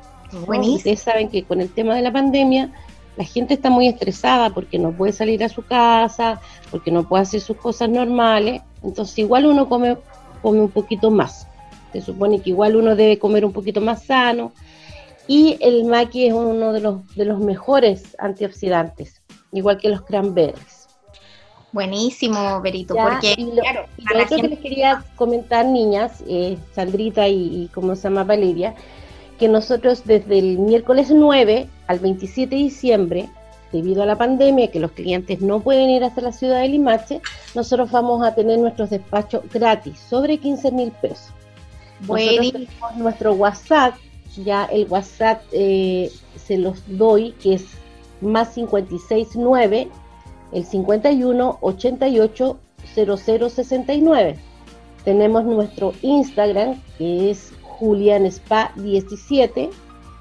Ustedes 0.47 0.99
saben 0.99 1.29
que 1.29 1.43
con 1.43 1.61
el 1.61 1.69
tema 1.69 1.95
de 1.95 2.01
la 2.01 2.11
pandemia, 2.11 2.71
la 3.17 3.23
gente 3.23 3.53
está 3.53 3.69
muy 3.69 3.87
estresada 3.87 4.49
porque 4.49 4.79
no 4.79 4.93
puede 4.93 5.13
salir 5.13 5.43
a 5.43 5.49
su 5.49 5.63
casa, 5.63 6.41
porque 6.71 6.89
no 6.89 7.07
puede 7.07 7.21
hacer 7.21 7.39
sus 7.39 7.57
cosas 7.57 7.89
normales. 7.89 8.63
Entonces, 8.81 9.19
igual 9.19 9.45
uno 9.45 9.69
come 9.69 9.97
come 10.41 10.59
un 10.59 10.71
poquito 10.71 11.11
más. 11.11 11.47
Se 11.93 12.01
supone 12.01 12.41
que 12.41 12.49
igual 12.49 12.75
uno 12.75 12.95
debe 12.95 13.19
comer 13.19 13.45
un 13.45 13.53
poquito 13.53 13.79
más 13.79 14.05
sano. 14.05 14.53
Y 15.27 15.57
el 15.61 15.85
maqui 15.85 16.25
es 16.25 16.33
uno 16.33 16.73
de 16.73 16.79
los, 16.79 17.15
de 17.15 17.25
los 17.25 17.39
mejores 17.39 18.15
antioxidantes, 18.17 19.21
igual 19.51 19.77
que 19.77 19.89
los 19.89 20.01
cranberries. 20.01 20.80
Buenísimo, 21.71 22.61
Berito, 22.61 22.95
porque 22.95 23.35
lo, 23.37 23.61
claro, 23.61 23.85
lo 23.97 24.23
otro 24.23 24.37
que 24.37 24.47
les 24.49 24.59
quería 24.59 25.05
comentar, 25.15 25.65
niñas, 25.65 26.21
eh, 26.27 26.57
Sandrita 26.73 27.27
y, 27.27 27.63
y 27.63 27.67
como 27.73 27.95
se 27.95 28.03
llama 28.03 28.25
Valeria, 28.25 28.75
que 29.39 29.47
nosotros 29.47 30.03
desde 30.05 30.39
el 30.39 30.59
miércoles 30.59 31.11
9 31.11 31.67
al 31.87 31.99
27 31.99 32.55
de 32.55 32.61
diciembre 32.61 33.29
debido 33.71 34.03
a 34.03 34.05
la 34.05 34.17
pandemia, 34.17 34.69
que 34.69 34.79
los 34.79 34.91
clientes 34.91 35.41
no 35.41 35.61
pueden 35.61 35.89
ir 35.89 36.03
hasta 36.03 36.21
la 36.21 36.31
ciudad 36.31 36.61
de 36.61 36.67
Limache, 36.67 37.21
nosotros 37.55 37.89
vamos 37.91 38.25
a 38.25 38.35
tener 38.35 38.59
nuestros 38.59 38.89
despachos 38.89 39.43
gratis, 39.51 39.97
sobre 39.97 40.37
15 40.37 40.71
mil 40.71 40.91
pesos. 40.91 41.31
Bueno. 42.01 42.41
tenemos 42.51 42.97
nuestro 42.97 43.33
WhatsApp, 43.33 43.95
ya 44.43 44.65
el 44.65 44.87
WhatsApp 44.89 45.43
eh, 45.51 46.11
se 46.35 46.57
los 46.57 46.81
doy, 46.87 47.31
que 47.33 47.55
es 47.55 47.65
más 48.21 48.49
569, 48.49 49.89
el 50.51 50.65
51 50.65 51.57
88 51.61 52.59
0069. 52.95 54.37
Tenemos 55.03 55.45
nuestro 55.45 55.93
Instagram, 56.01 56.81
que 56.97 57.31
es 57.31 57.53
Julian 57.61 58.25
Spa 58.25 58.71
17 58.75 59.69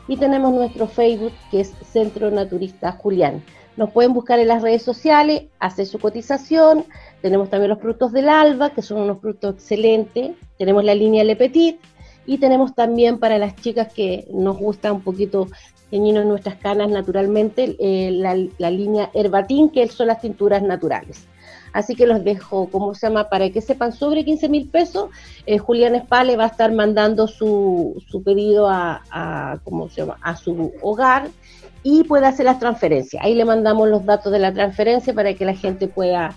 y 0.09 0.17
tenemos 0.17 0.53
nuestro 0.53 0.87
Facebook 0.87 1.33
que 1.51 1.61
es 1.61 1.73
Centro 1.93 2.31
Naturista 2.31 2.93
Julián. 2.93 3.43
Nos 3.77 3.91
pueden 3.91 4.13
buscar 4.13 4.39
en 4.39 4.49
las 4.49 4.63
redes 4.63 4.83
sociales, 4.83 5.45
hacer 5.59 5.87
su 5.87 5.99
cotización. 5.99 6.85
Tenemos 7.23 7.49
también 7.49 7.71
los 7.71 7.79
productos 7.79 8.13
del 8.13 8.29
Alba, 8.29 8.71
que 8.71 8.83
son 8.83 9.01
unos 9.01 9.19
productos 9.19 9.55
excelentes. 9.55 10.33
Tenemos 10.59 10.85
la 10.85 10.95
línea 10.95 11.25
Le 11.25 11.37
Petit 11.37 11.79
y 12.27 12.39
tenemos 12.39 12.75
también 12.75 13.19
para 13.19 13.39
las 13.39 13.57
chicas 13.57 13.93
que 13.93 14.27
nos 14.33 14.59
gusta 14.59 14.93
un 14.93 15.03
poquito 15.03 15.49
teñirnos 15.91 16.25
nuestras 16.25 16.57
canas 16.57 16.89
naturalmente, 16.89 17.77
eh, 17.79 18.11
la, 18.13 18.71
línea 18.71 19.11
Herbatín, 19.13 19.71
que 19.71 19.87
son 19.89 20.07
las 20.07 20.21
tinturas 20.21 20.63
naturales. 20.63 21.27
Así 21.73 21.95
que 21.95 22.07
los 22.07 22.25
dejo, 22.25 22.69
¿cómo 22.71 22.95
se 22.95 23.07
llama? 23.07 23.29
Para 23.29 23.51
que 23.51 23.61
sepan, 23.61 23.93
sobre 23.93 24.25
15 24.25 24.49
mil 24.49 24.69
pesos, 24.69 25.11
eh, 25.47 25.59
Julián 25.59 25.95
Espale 25.95 26.37
va 26.37 26.45
a 26.45 26.49
estar 26.49 26.73
mandando 26.73 27.29
su, 27.29 28.03
su 28.09 28.23
pedido 28.23 28.69
a, 28.69 29.61
¿cómo 29.65 29.89
se 29.89 30.03
llama? 30.03 30.19
a 30.23 30.37
su 30.37 30.73
hogar 30.83 31.29
y 31.83 32.05
puede 32.05 32.27
hacer 32.27 32.47
las 32.47 32.59
transferencias. 32.59 33.23
Ahí 33.25 33.35
le 33.35 33.45
mandamos 33.45 33.89
los 33.89 34.05
datos 34.05 34.33
de 34.33 34.39
la 34.39 34.53
transferencia 34.53 35.15
para 35.15 35.35
que 35.35 35.45
la 35.45 35.55
gente 35.55 35.87
pueda 35.89 36.37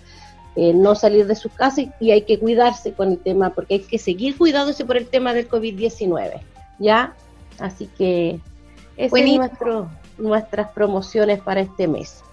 eh, 0.56 0.74
no 0.74 0.96
salir 0.96 1.26
de 1.28 1.36
sus 1.36 1.52
casas 1.54 1.86
y, 2.00 2.12
hay 2.12 2.24
que 2.24 2.40
cuidarse 2.40 2.94
con 2.94 3.14
el 3.14 3.18
tema, 3.20 3.52
porque 3.52 3.76
hay 3.76 3.80
que 3.82 3.98
seguir 3.98 4.38
cuidándose 4.38 4.86
por 4.86 4.98
el 4.98 5.08
tema 5.08 5.34
del 5.34 5.50
COVID-19, 5.50 6.42
¿ya? 6.80 7.14
Así 7.60 7.88
que 7.98 8.40
esas 8.98 9.20
son 9.60 9.90
nuestras 10.18 10.72
promociones 10.72 11.40
para 11.42 11.62
este 11.62 11.88
mes 11.88 12.24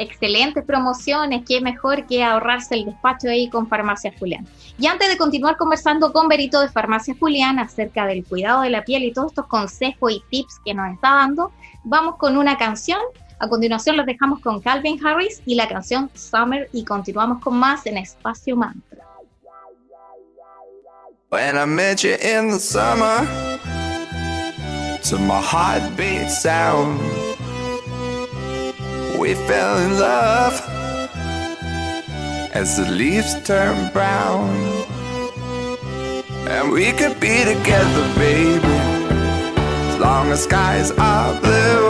excelentes 0.00 0.64
promociones, 0.64 1.42
qué 1.46 1.60
mejor 1.60 2.06
que 2.06 2.24
ahorrarse 2.24 2.74
el 2.74 2.86
despacho 2.86 3.28
ahí 3.28 3.50
con 3.50 3.68
Farmacia 3.68 4.12
Julián. 4.18 4.46
Y 4.78 4.86
antes 4.86 5.10
de 5.10 5.18
continuar 5.18 5.58
conversando 5.58 6.10
con 6.10 6.26
Berito 6.26 6.60
de 6.60 6.70
Farmacia 6.70 7.14
Julián 7.20 7.58
acerca 7.58 8.06
del 8.06 8.24
cuidado 8.24 8.62
de 8.62 8.70
la 8.70 8.82
piel 8.82 9.04
y 9.04 9.12
todos 9.12 9.32
estos 9.32 9.46
consejos 9.46 10.12
y 10.12 10.22
tips 10.30 10.58
que 10.64 10.72
nos 10.72 10.90
está 10.94 11.10
dando, 11.10 11.52
vamos 11.84 12.16
con 12.16 12.38
una 12.38 12.56
canción. 12.56 12.98
A 13.40 13.48
continuación 13.48 13.96
los 13.96 14.04
dejamos 14.04 14.40
con 14.40 14.60
Calvin 14.60 15.00
Harris 15.04 15.40
y 15.46 15.54
la 15.54 15.66
canción 15.66 16.10
Summer 16.12 16.68
y 16.72 16.84
continuamos 16.84 17.42
con 17.42 17.58
más 17.58 17.86
en 17.86 17.96
Espacio 17.96 18.54
Mantra. 18.54 19.06
When 21.30 21.56
I 21.56 21.64
met 21.64 22.02
you 22.02 22.16
in 22.20 22.50
the 22.50 22.58
summer, 22.58 23.26
to 25.04 25.18
my 25.18 25.40
heartbeat 25.40 26.30
sound, 26.30 27.00
we 29.18 29.34
fell 29.46 29.78
in 29.86 29.98
love 29.98 30.60
as 32.52 32.76
the 32.76 32.90
leaves 32.90 33.34
turn 33.44 33.90
brown. 33.92 34.50
And 36.46 36.72
we 36.72 36.92
could 36.92 37.18
be 37.20 37.44
together, 37.44 38.14
baby, 38.16 38.66
as 39.88 39.98
long 39.98 40.30
as 40.30 40.42
skies 40.42 40.90
are 40.98 41.40
blue. 41.40 41.89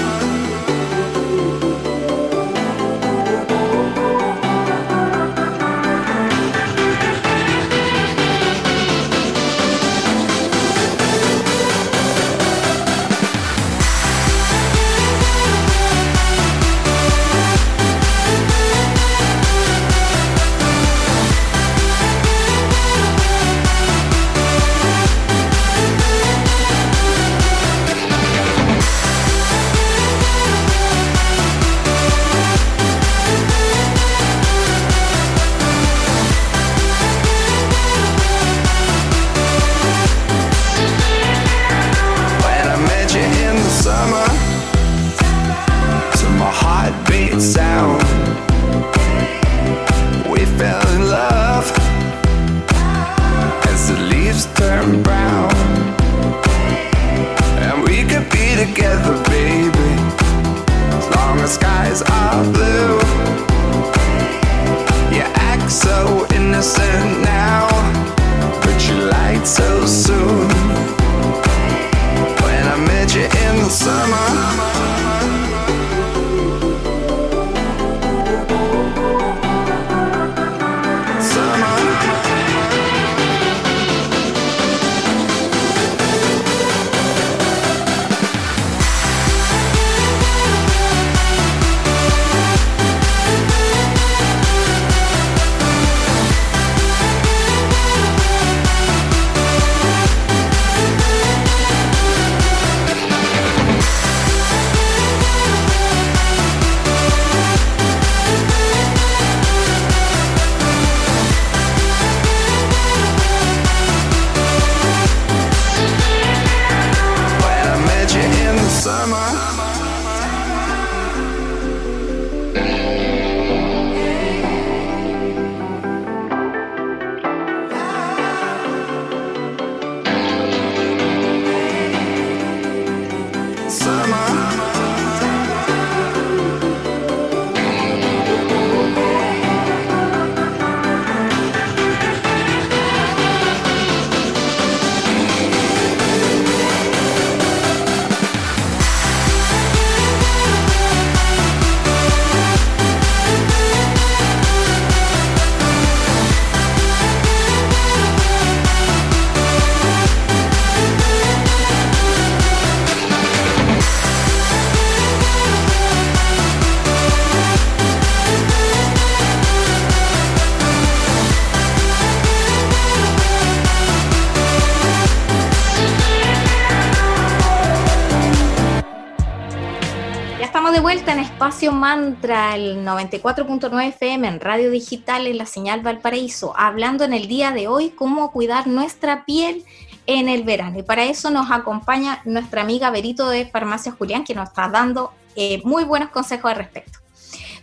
Vuelta 180.93 181.13
en 181.13 181.19
Espacio 181.19 181.71
Mantra, 181.71 182.53
el 182.53 182.85
94.9 182.85 183.87
FM 183.87 184.27
en 184.27 184.39
Radio 184.41 184.69
Digital 184.69 185.25
en 185.25 185.37
la 185.37 185.45
señal 185.45 185.79
Valparaíso, 185.79 186.53
hablando 186.57 187.05
en 187.05 187.13
el 187.13 187.29
día 187.29 187.51
de 187.51 187.69
hoy 187.69 187.91
cómo 187.91 188.29
cuidar 188.33 188.67
nuestra 188.67 189.23
piel 189.23 189.63
en 190.05 190.27
el 190.27 190.43
verano. 190.43 190.79
Y 190.79 190.83
para 190.83 191.05
eso 191.05 191.29
nos 191.29 191.49
acompaña 191.49 192.21
nuestra 192.25 192.63
amiga 192.63 192.89
Berito 192.89 193.29
de 193.29 193.45
Farmacia 193.45 193.93
Julián, 193.93 194.25
que 194.25 194.35
nos 194.35 194.49
está 194.49 194.67
dando 194.67 195.13
eh, 195.37 195.61
muy 195.63 195.85
buenos 195.85 196.09
consejos 196.09 196.51
al 196.51 196.57
respecto. 196.57 196.99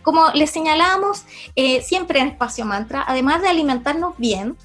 Como 0.01 0.31
les 0.33 0.49
señalábamos, 0.49 1.25
eh, 1.55 1.83
siempre 1.83 2.21
en 2.21 2.29
Espacio 2.29 2.65
Mantra, 2.65 3.05
además 3.07 3.43
de 3.43 3.49
alimentarnos 3.49 4.17
bien, 4.17 4.57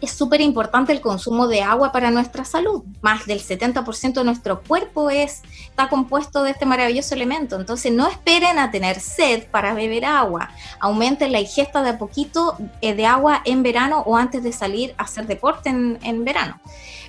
es 0.00 0.10
súper 0.10 0.40
importante 0.40 0.92
el 0.92 1.00
consumo 1.00 1.48
de 1.48 1.62
agua 1.62 1.92
para 1.92 2.10
nuestra 2.10 2.44
salud. 2.44 2.82
Más 3.00 3.26
del 3.26 3.40
70% 3.40 4.14
de 4.14 4.24
nuestro 4.24 4.62
cuerpo 4.62 5.10
es, 5.10 5.42
está 5.68 5.88
compuesto 5.88 6.42
de 6.42 6.50
este 6.50 6.66
maravilloso 6.66 7.14
elemento. 7.14 7.56
Entonces 7.56 7.92
no 7.92 8.06
esperen 8.06 8.58
a 8.58 8.70
tener 8.70 9.00
sed 9.00 9.44
para 9.50 9.74
beber 9.74 10.04
agua. 10.04 10.50
Aumenten 10.80 11.32
la 11.32 11.40
ingesta 11.40 11.82
de 11.82 11.90
a 11.90 11.98
poquito 11.98 12.56
eh, 12.80 12.94
de 12.94 13.06
agua 13.06 13.42
en 13.44 13.62
verano 13.62 14.02
o 14.06 14.16
antes 14.16 14.42
de 14.42 14.52
salir 14.52 14.94
a 14.98 15.04
hacer 15.04 15.26
deporte 15.26 15.70
en, 15.70 15.98
en 16.02 16.24
verano. 16.24 16.60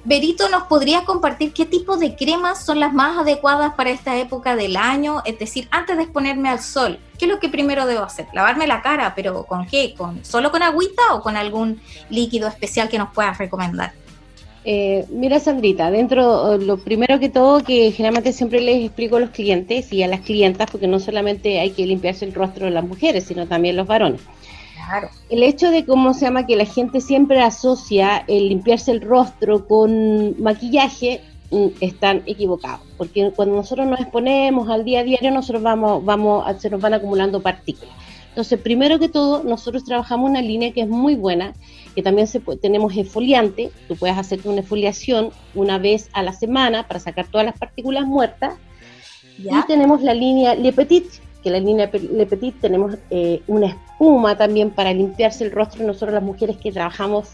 Berito, 0.04 0.50
¿nos 0.50 0.64
podrías 0.64 1.04
compartir 1.04 1.54
qué 1.54 1.66
tipo 1.66 1.98
de 1.98 2.16
cremas 2.16 2.64
son 2.64 2.80
las 2.80 2.94
más 2.94 3.18
adecuadas 3.18 3.74
para 3.74 3.90
esta 3.90 4.18
época 4.18 4.56
del 4.56 4.78
año? 4.78 5.22
Es 5.26 5.40
decir, 5.40 5.68
antes 5.72 5.98
de 5.98 6.04
exponerme 6.04 6.50
al 6.50 6.60
sol, 6.60 7.00
¿qué 7.18 7.26
es 7.26 7.32
lo 7.32 7.40
que 7.40 7.50
primero 7.50 7.86
debo 7.86 8.04
hacer? 8.04 8.28
Lavarme 8.34 8.68
la 8.68 8.82
cara, 8.82 9.14
pero 9.16 9.44
¿con 9.44 9.66
qué? 9.66 9.94
¿Con, 9.98 10.24
¿Solo 10.24 10.52
con 10.52 10.64
agüita 10.64 11.14
o 11.14 11.22
con 11.22 11.36
algún 11.36 11.82
líquido 12.10 12.48
especial 12.48 12.90
que 12.90 12.98
nos 12.98 13.14
puedas 13.14 13.38
recomendar? 13.38 13.94
Eh, 14.70 15.06
mira, 15.10 15.40
Sandrita, 15.40 15.90
dentro, 15.92 16.54
eh, 16.54 16.58
lo 16.60 16.78
primero 16.78 17.20
que 17.20 17.30
todo, 17.30 17.64
que 17.64 17.92
generalmente 17.92 18.34
siempre 18.34 18.60
les 18.60 18.84
explico 18.84 19.16
a 19.16 19.22
los 19.22 19.30
clientes 19.30 19.94
y 19.94 20.04
a 20.04 20.10
las 20.10 20.20
clientas, 20.22 20.70
porque 20.70 20.88
no 20.88 21.00
solamente 21.00 21.62
hay 21.62 21.72
que 21.72 21.86
limpiarse 21.86 22.26
el 22.26 22.34
rostro 22.34 22.66
de 22.66 22.72
las 22.72 22.84
mujeres, 22.84 23.24
sino 23.24 23.48
también 23.48 23.78
los 23.78 23.88
varones. 23.88 24.20
Claro. 24.86 25.10
El 25.30 25.44
hecho 25.44 25.70
de 25.72 25.86
cómo 25.86 26.14
se 26.14 26.22
llama 26.22 26.46
que 26.46 26.56
la 26.56 26.66
gente 26.66 27.02
siempre 27.02 27.42
asocia 27.42 28.24
el 28.28 28.50
limpiarse 28.50 28.92
el 28.92 29.02
rostro 29.02 29.68
con 29.68 30.42
maquillaje, 30.42 31.22
mm, 31.52 31.68
están 31.82 32.24
equivocados, 32.26 32.82
porque 32.98 33.32
cuando 33.36 33.56
nosotros 33.56 33.88
nos 33.88 34.00
exponemos 34.00 34.70
al 34.70 34.86
día 34.86 35.02
a 35.02 35.04
día, 35.04 35.20
nosotros 35.32 35.64
vamos, 35.64 36.06
vamos, 36.06 36.46
se 36.62 36.70
nos 36.70 36.80
van 36.80 36.94
acumulando 36.94 37.42
partículas. 37.42 37.96
Entonces, 38.38 38.60
primero 38.60 39.00
que 39.00 39.10
todo, 39.10 39.44
nosotros 39.44 39.84
trabajamos 39.84 40.30
una 40.30 40.44
línea 40.44 40.72
que 40.72 40.82
es 40.82 40.88
muy 40.88 41.16
buena, 41.16 41.56
que 41.96 42.04
también 42.04 42.28
se 42.28 42.40
tenemos 42.40 42.96
esfoliante, 42.96 43.72
tú 43.88 43.96
puedes 43.96 44.16
hacer 44.16 44.42
una 44.44 44.62
esfoliación 44.62 45.32
una 45.56 45.80
vez 45.80 46.12
a 46.14 46.22
la 46.22 46.34
semana 46.34 46.88
para 46.88 47.00
sacar 47.00 47.26
todas 47.26 47.48
las 47.48 47.58
partículas 47.58 48.06
muertas. 48.06 48.54
Y 49.40 49.50
tenemos 49.66 50.04
la 50.04 50.14
línea 50.14 50.54
Le 50.54 50.72
Petit, 50.72 51.06
que 51.44 51.50
la 51.50 51.60
línea 51.60 51.90
Le 51.92 52.26
Petit 52.26 52.60
tenemos 52.60 52.96
eh, 53.10 53.42
una 53.48 53.68
espuma 53.68 54.38
también 54.38 54.72
para 54.72 54.94
limpiarse 54.94 55.44
el 55.46 55.52
rostro. 55.52 55.86
Nosotros 55.86 56.14
las 56.14 56.24
mujeres 56.24 56.58
que 56.58 56.72
trabajamos, 56.72 57.28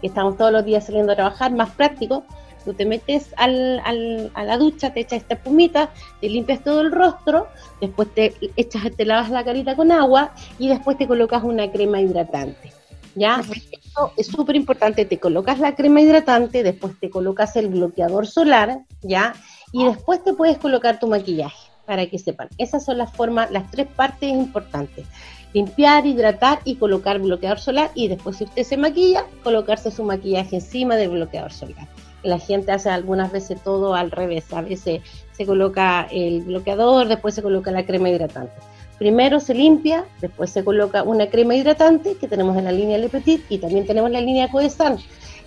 que 0.00 0.08
estamos 0.08 0.36
todos 0.36 0.52
los 0.52 0.64
días 0.64 0.86
saliendo 0.86 1.12
a 1.12 1.16
trabajar, 1.16 1.52
más 1.52 1.70
práctico, 1.70 2.24
tú 2.64 2.74
te 2.74 2.84
metes 2.84 3.32
al, 3.36 3.80
al, 3.84 4.30
a 4.34 4.44
la 4.44 4.58
ducha, 4.58 4.92
te 4.92 5.00
echas 5.00 5.22
esta 5.22 5.34
espumita, 5.34 5.90
te 6.20 6.28
limpias 6.28 6.62
todo 6.62 6.82
el 6.82 6.92
rostro, 6.92 7.46
después 7.80 8.08
te 8.14 8.34
echas, 8.56 8.82
te 8.96 9.04
lavas 9.04 9.30
la 9.30 9.44
carita 9.44 9.74
con 9.74 9.90
agua 9.90 10.32
y 10.58 10.68
después 10.68 10.98
te 10.98 11.06
colocas 11.06 11.42
una 11.44 11.70
crema 11.70 12.00
hidratante. 12.00 12.72
¿Ya? 13.14 13.40
Esto 13.40 14.12
es 14.16 14.26
súper 14.26 14.54
importante, 14.54 15.04
te 15.04 15.18
colocas 15.18 15.58
la 15.58 15.74
crema 15.74 16.00
hidratante, 16.00 16.62
después 16.62 16.92
te 17.00 17.10
colocas 17.10 17.56
el 17.56 17.68
bloqueador 17.68 18.26
solar, 18.28 18.80
¿ya? 19.02 19.34
Y 19.72 19.84
después 19.86 20.22
te 20.22 20.34
puedes 20.34 20.58
colocar 20.58 21.00
tu 21.00 21.08
maquillaje, 21.08 21.67
para 21.88 22.06
que 22.06 22.20
sepan. 22.20 22.48
Esas 22.58 22.84
son 22.84 22.98
las 22.98 23.12
formas, 23.12 23.50
las 23.50 23.68
tres 23.72 23.88
partes 23.88 24.30
importantes. 24.30 25.04
Limpiar, 25.52 26.06
hidratar 26.06 26.60
y 26.64 26.76
colocar 26.76 27.18
bloqueador 27.18 27.58
solar 27.58 27.90
y 27.96 28.06
después 28.06 28.36
si 28.36 28.44
usted 28.44 28.62
se 28.62 28.76
maquilla, 28.76 29.24
colocarse 29.42 29.90
su 29.90 30.04
maquillaje 30.04 30.56
encima 30.56 30.94
del 30.94 31.08
bloqueador 31.08 31.52
solar 31.52 31.88
la 32.22 32.38
gente 32.38 32.72
hace 32.72 32.90
algunas 32.90 33.32
veces 33.32 33.60
todo 33.62 33.94
al 33.94 34.10
revés. 34.10 34.52
A 34.52 34.62
veces 34.62 35.02
se 35.32 35.46
coloca 35.46 36.06
el 36.10 36.42
bloqueador, 36.42 37.08
después 37.08 37.34
se 37.34 37.42
coloca 37.42 37.70
la 37.70 37.86
crema 37.86 38.10
hidratante. 38.10 38.52
Primero 38.98 39.38
se 39.38 39.54
limpia, 39.54 40.04
después 40.20 40.50
se 40.50 40.64
coloca 40.64 41.04
una 41.04 41.28
crema 41.28 41.54
hidratante 41.54 42.16
que 42.16 42.26
tenemos 42.26 42.56
en 42.56 42.64
la 42.64 42.72
línea 42.72 42.98
Le 42.98 43.08
Petit 43.08 43.44
y 43.48 43.58
también 43.58 43.86
tenemos 43.86 44.10
la 44.10 44.20
línea 44.20 44.50
Coesan, 44.50 44.98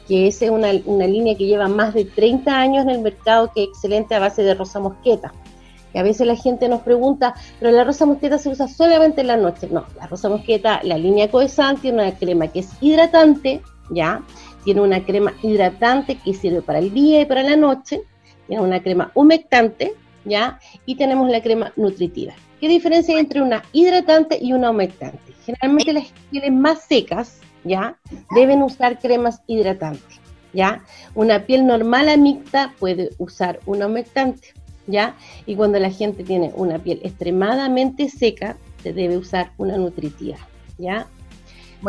que 0.07 0.27
es 0.27 0.41
una, 0.41 0.71
línea 0.71 1.35
que 1.35 1.45
lleva 1.45 1.67
más 1.67 1.93
de 1.93 2.05
30 2.05 2.57
años 2.57 2.83
en 2.83 2.91
el 2.91 3.01
mercado, 3.01 3.51
que 3.53 3.63
es 3.63 3.69
excelente 3.69 4.15
a 4.15 4.19
base 4.19 4.43
de 4.43 4.53
rosa 4.53 4.79
mosqueta. 4.79 5.33
Y 5.93 5.97
a 5.97 6.03
veces 6.03 6.25
la 6.27 6.35
gente 6.35 6.69
nos 6.69 6.81
pregunta, 6.81 7.33
pero 7.59 7.71
la 7.71 7.83
rosa 7.83 8.05
mosqueta 8.05 8.37
se 8.37 8.49
usa 8.49 8.67
solamente 8.67 9.21
en 9.21 9.27
la 9.27 9.37
noche. 9.37 9.67
No, 9.69 9.85
la 9.97 10.07
rosa 10.07 10.29
mosqueta, 10.29 10.79
la 10.83 10.97
línea 10.97 11.29
Coesan 11.29 11.77
tiene 11.77 12.01
una 12.01 12.17
crema 12.17 12.47
que 12.47 12.59
es 12.59 12.69
hidratante, 12.81 13.61
¿ya? 13.89 14.21
Tiene 14.63 14.81
una 14.81 15.03
crema 15.03 15.33
hidratante 15.41 16.15
que 16.15 16.33
sirve 16.33 16.61
para 16.61 16.79
el 16.79 16.93
día 16.93 17.21
y 17.21 17.25
para 17.25 17.43
la 17.43 17.55
noche. 17.55 18.01
Tiene 18.47 18.63
una 18.63 18.81
crema 18.81 19.11
humectante, 19.15 19.93
¿ya? 20.25 20.59
Y 20.85 20.95
tenemos 20.95 21.29
la 21.29 21.41
crema 21.41 21.73
nutritiva. 21.75 22.33
¿Qué 22.59 22.67
diferencia 22.67 23.15
hay 23.15 23.21
entre 23.21 23.41
una 23.41 23.63
hidratante 23.71 24.37
y 24.39 24.53
una 24.53 24.69
humectante? 24.69 25.33
Generalmente 25.45 25.93
las 25.93 26.13
pieles 26.29 26.51
más 26.51 26.83
secas, 26.83 27.39
¿ya? 27.63 27.97
Deben 28.35 28.61
usar 28.61 28.99
cremas 28.99 29.41
hidratantes, 29.47 30.19
¿ya? 30.53 30.83
Una 31.15 31.45
piel 31.45 31.65
normal 31.65 32.07
a 32.09 32.17
mixta 32.17 32.73
puede 32.79 33.09
usar 33.17 33.59
una 33.65 33.87
humectante, 33.87 34.53
¿ya? 34.91 35.15
Y 35.45 35.55
cuando 35.55 35.79
la 35.79 35.89
gente 35.89 36.23
tiene 36.23 36.51
una 36.55 36.77
piel 36.77 36.99
extremadamente 37.03 38.09
seca, 38.09 38.57
se 38.83 38.93
debe 38.93 39.17
usar 39.17 39.51
una 39.57 39.77
nutritiva, 39.77 40.37
¿ya? 40.77 41.07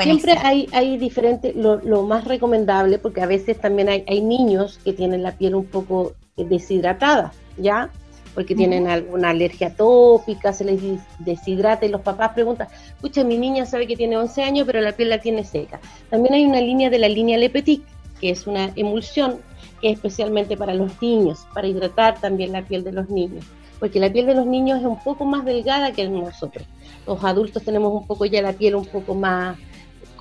Siempre 0.01 0.33
hay, 0.43 0.69
hay 0.73 0.97
diferentes, 0.97 1.55
lo, 1.55 2.03
más 2.05 2.25
recomendable, 2.25 2.99
porque 2.99 3.21
a 3.21 3.27
veces 3.27 3.61
también 3.61 3.91
hay, 3.91 4.05
hay 4.09 4.23
niños 4.23 4.79
que 4.83 4.95
tienen 4.95 5.23
la 5.23 5.33
piel 5.33 5.55
un 5.55 5.67
poco 5.67 6.15
deshidratada, 6.37 7.33
¿ya? 7.59 7.91
Porque 8.35 8.55
tienen 8.55 8.87
alguna 8.89 9.29
alergia 9.29 9.77
tópica, 9.77 10.55
se 10.55 10.65
les 10.65 10.81
deshidrata 11.19 11.85
y 11.85 11.91
los 11.91 12.01
papás 12.01 12.31
preguntan, 12.33 12.69
escucha, 12.95 13.23
mi 13.25 13.37
niña 13.37 13.67
sabe 13.67 13.87
que 13.87 13.95
tiene 13.95 14.17
11 14.17 14.43
años, 14.43 14.67
pero 14.67 14.81
la 14.81 14.93
piel 14.93 15.11
la 15.11 15.19
tiene 15.19 15.45
seca. 15.45 15.79
También 16.09 16.35
hay 16.35 16.47
una 16.47 16.63
línea 16.63 16.89
de 16.89 16.99
la 16.99 17.09
línea 17.09 17.37
Le 17.37 17.51
Petit, 17.51 17.83
que 18.19 18.31
es 18.31 18.47
una 18.47 18.73
emulsión 18.75 19.41
especialmente 19.83 20.57
para 20.57 20.75
los 20.75 21.01
niños, 21.03 21.47
para 21.53 21.67
hidratar 21.67 22.21
también 22.21 22.53
la 22.53 22.63
piel 22.63 22.85
de 22.85 22.93
los 22.93 23.09
niños, 23.11 23.45
porque 23.81 24.01
la 24.01 24.13
piel 24.13 24.27
de 24.27 24.35
los 24.35 24.47
niños 24.47 24.81
es 24.81 24.87
un 24.87 25.03
poco 25.03 25.25
más 25.25 25.45
delgada 25.45 25.93
que 25.93 26.09
nosotros. 26.09 26.65
Los 27.07 27.23
adultos 27.25 27.65
tenemos 27.65 27.93
un 27.93 28.07
poco 28.07 28.25
ya 28.25 28.41
la 28.41 28.53
piel 28.53 28.77
un 28.77 28.87
poco 28.87 29.15
más 29.15 29.59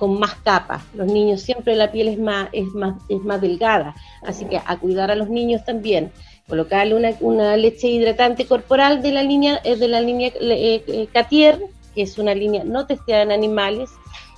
con 0.02 0.18
más 0.18 0.34
capas. 0.42 0.82
Los 0.94 1.06
niños 1.06 1.42
siempre 1.42 1.76
la 1.76 1.92
piel 1.92 2.08
es 2.08 2.18
más, 2.18 2.48
es 2.50 2.66
más, 2.74 3.00
es 3.08 3.22
más 3.22 3.40
delgada, 3.40 3.94
así 4.22 4.46
que 4.46 4.60
a 4.64 4.76
cuidar 4.76 5.12
a 5.12 5.14
los 5.14 5.28
niños 5.28 5.64
también. 5.64 6.10
Colocarle 6.48 6.96
una, 6.96 7.10
una 7.20 7.56
leche 7.56 7.86
hidratante 7.86 8.46
corporal 8.46 9.00
de 9.00 9.12
la 9.12 9.22
línea, 9.22 9.60
eh, 9.62 9.76
de 9.76 9.86
la 9.86 10.00
línea 10.00 10.32
eh, 10.40 10.82
eh, 10.88 11.06
Catier, 11.12 11.60
que 11.94 12.02
es 12.02 12.18
una 12.18 12.34
línea 12.34 12.64
no 12.64 12.84
testeada 12.84 13.22
en 13.22 13.30
animales 13.30 13.90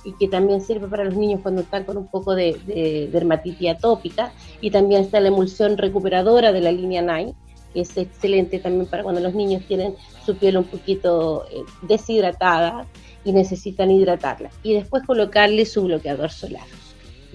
y 0.05 0.13
que 0.13 0.27
también 0.27 0.61
sirve 0.61 0.87
para 0.87 1.03
los 1.03 1.15
niños 1.15 1.41
cuando 1.41 1.61
están 1.61 1.83
con 1.83 1.97
un 1.97 2.07
poco 2.07 2.35
de, 2.35 3.09
dermatitis 3.11 3.71
atópica. 3.71 4.31
Y 4.61 4.69
también 4.69 5.01
está 5.01 5.19
la 5.19 5.29
emulsión 5.29 5.77
recuperadora 5.77 6.51
de 6.51 6.61
la 6.61 6.71
línea 6.71 7.01
Nine, 7.01 7.33
que 7.73 7.81
es 7.81 7.97
excelente 7.97 8.59
también 8.59 8.85
para 8.85 9.03
cuando 9.03 9.19
los 9.19 9.33
niños 9.33 9.63
tienen 9.67 9.95
su 10.23 10.37
piel 10.37 10.57
un 10.57 10.65
poquito 10.65 11.45
deshidratada 11.81 12.85
y 13.25 13.33
necesitan 13.33 13.89
hidratarla. 13.89 14.51
Y 14.61 14.75
después 14.75 15.03
colocarle 15.05 15.65
su 15.65 15.83
bloqueador 15.83 16.29
solar. 16.29 16.67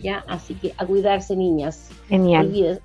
¿Ya? 0.01 0.25
Así 0.29 0.55
que 0.55 0.73
a 0.79 0.87
cuidarse, 0.87 1.37
niñas. 1.37 1.91
Genial. 2.09 2.81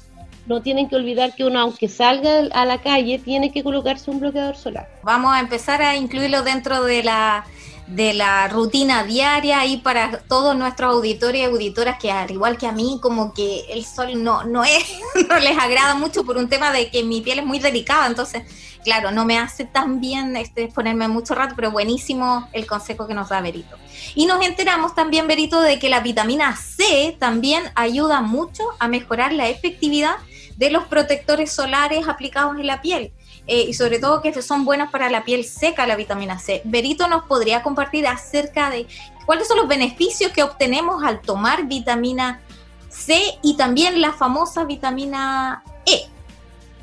no 0.48 0.62
tienen 0.62 0.89
que 0.89 0.95
olvidar 0.95 1.34
que 1.36 1.45
uno, 1.45 1.60
aunque 1.60 1.88
salga 1.88 2.39
a 2.52 2.65
la 2.65 2.82
calle, 2.82 3.19
tiene 3.19 3.52
que 3.52 3.63
colocarse 3.63 4.10
un 4.10 4.19
bloqueador 4.19 4.58
solar. 4.58 4.89
Vamos 5.04 5.32
a 5.34 5.39
empezar 5.39 5.82
a 5.84 5.95
incluirlo 5.95 6.41
dentro 6.41 6.84
de 6.84 7.04
la 7.04 7.45
de 7.88 8.13
la 8.13 8.48
rutina 8.48 9.04
diaria 9.04 9.65
y 9.65 9.78
para 9.78 10.19
todos 10.28 10.56
nuestros 10.56 10.93
auditores 10.93 11.41
y 11.41 11.43
auditoras 11.43 12.00
que 12.00 12.12
al 12.12 12.32
igual 12.32 12.58
que 12.58 12.65
a 12.65 12.71
mí 12.71 13.00
como 13.02 13.34
que 13.34 13.65
el 13.69 13.86
sol 13.86 14.24
no 14.24 14.43
no 14.43 14.63
es 14.63 14.84
no 15.30 15.38
les 15.38 15.58
agrada 15.58 15.93
mucho 15.93 16.26
por 16.26 16.38
un 16.38 16.50
tema 16.50 16.71
de 16.71 16.89
que 16.89 17.04
mi 17.04 17.21
piel 17.21 17.39
es 17.39 17.45
muy 17.45 17.60
delicada 17.60 18.08
entonces 18.08 18.41
claro, 18.86 19.12
no 19.12 19.26
me 19.26 19.38
hace 19.38 19.65
tan 19.65 20.00
bien 20.00 20.38
este, 20.38 20.67
ponerme 20.67 21.10
mucho 21.10 21.36
rato, 21.36 21.56
pero 21.58 21.71
buenísimo 21.71 22.48
el 22.54 22.67
consejo 22.67 23.08
que 23.08 23.15
nos 23.15 23.30
da 23.30 23.41
Berito. 23.41 23.76
Y 24.13 24.28
nos 24.28 24.45
enteramos 24.45 24.93
también, 24.93 25.28
Berito, 25.28 25.60
de 25.60 25.80
que 25.80 25.89
la 25.89 26.00
vitamina 26.00 26.56
C 26.56 27.17
también 27.19 27.63
ayuda 27.74 28.21
mucho 28.21 28.63
a 28.80 28.88
mejorar 28.88 29.34
la 29.34 29.50
efectividad 29.50 30.15
de 30.56 30.69
los 30.69 30.86
protectores 30.86 31.52
solares 31.52 32.08
aplicados 32.08 32.58
en 32.58 32.67
la 32.67 32.82
piel. 32.82 33.12
Eh, 33.47 33.65
y 33.67 33.73
sobre 33.73 33.99
todo 33.99 34.21
que 34.21 34.41
son 34.41 34.65
buenos 34.65 34.89
para 34.91 35.10
la 35.10 35.23
piel 35.23 35.43
seca, 35.43 35.86
la 35.86 35.95
vitamina 35.95 36.39
C. 36.39 36.62
Berito 36.63 37.08
nos 37.08 37.25
podría 37.25 37.62
compartir 37.62 38.08
acerca 38.08 38.69
de 38.69 38.88
cuáles 39.25 39.47
son 39.47 39.58
los 39.58 39.67
beneficios 39.67 40.31
que 40.31 40.43
obtenemos 40.43 41.03
al 41.03 41.21
tomar 41.21 41.67
vitamina 41.67 42.41
C 42.89 43.19
y 43.43 43.55
también 43.55 44.01
la 44.01 44.13
famosa 44.13 44.63
vitamina 44.63 45.63
E. 45.86 46.08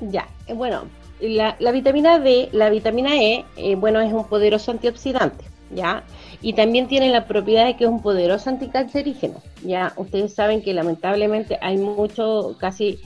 Ya, 0.00 0.28
eh, 0.46 0.54
bueno, 0.54 0.82
la, 1.20 1.72
vitamina 1.72 2.18
D, 2.18 2.48
la 2.52 2.68
vitamina 2.70 3.16
E, 3.16 3.44
eh, 3.56 3.76
bueno, 3.76 4.00
es 4.00 4.12
un 4.12 4.26
poderoso 4.26 4.70
antioxidante, 4.70 5.44
¿ya? 5.70 6.04
Y 6.40 6.54
también 6.54 6.88
tiene 6.88 7.08
la 7.10 7.26
propiedad 7.26 7.66
de 7.66 7.76
que 7.76 7.84
es 7.84 7.90
un 7.90 8.02
poderoso 8.02 8.50
anticancerígeno, 8.50 9.40
¿ya? 9.62 9.92
Ustedes 9.96 10.34
saben 10.34 10.62
que 10.62 10.74
lamentablemente 10.74 11.58
hay 11.60 11.78
mucho, 11.78 12.56
casi, 12.58 13.00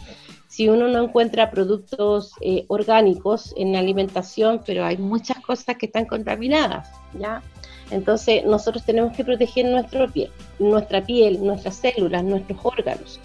si 0.57 0.71
uno 0.71 0.88
no 0.88 1.05
encuentra 1.05 1.51
productos 1.51 2.33
eh, 2.40 2.64
orgánicos 2.69 3.53
en 3.59 3.75
la 3.75 3.81
alimentación, 3.81 4.62
pero 4.64 4.87
hay 4.87 4.97
muchas 4.97 5.38
cosas 5.40 5.77
que 5.77 5.85
están 5.85 6.07
contaminadas, 6.07 6.88
¿ya? 7.12 7.42
Entonces 7.90 8.42
nosotros 8.42 8.83
tenemos 8.83 9.14
que 9.14 9.23
proteger 9.23 9.66
nuestra 9.66 10.09
piel, 10.09 10.31
nuestra 10.59 11.05
piel, 11.05 11.45
nuestras 11.45 11.77
células, 11.77 12.25
nuestros 12.25 12.59
órganos. 12.62 13.21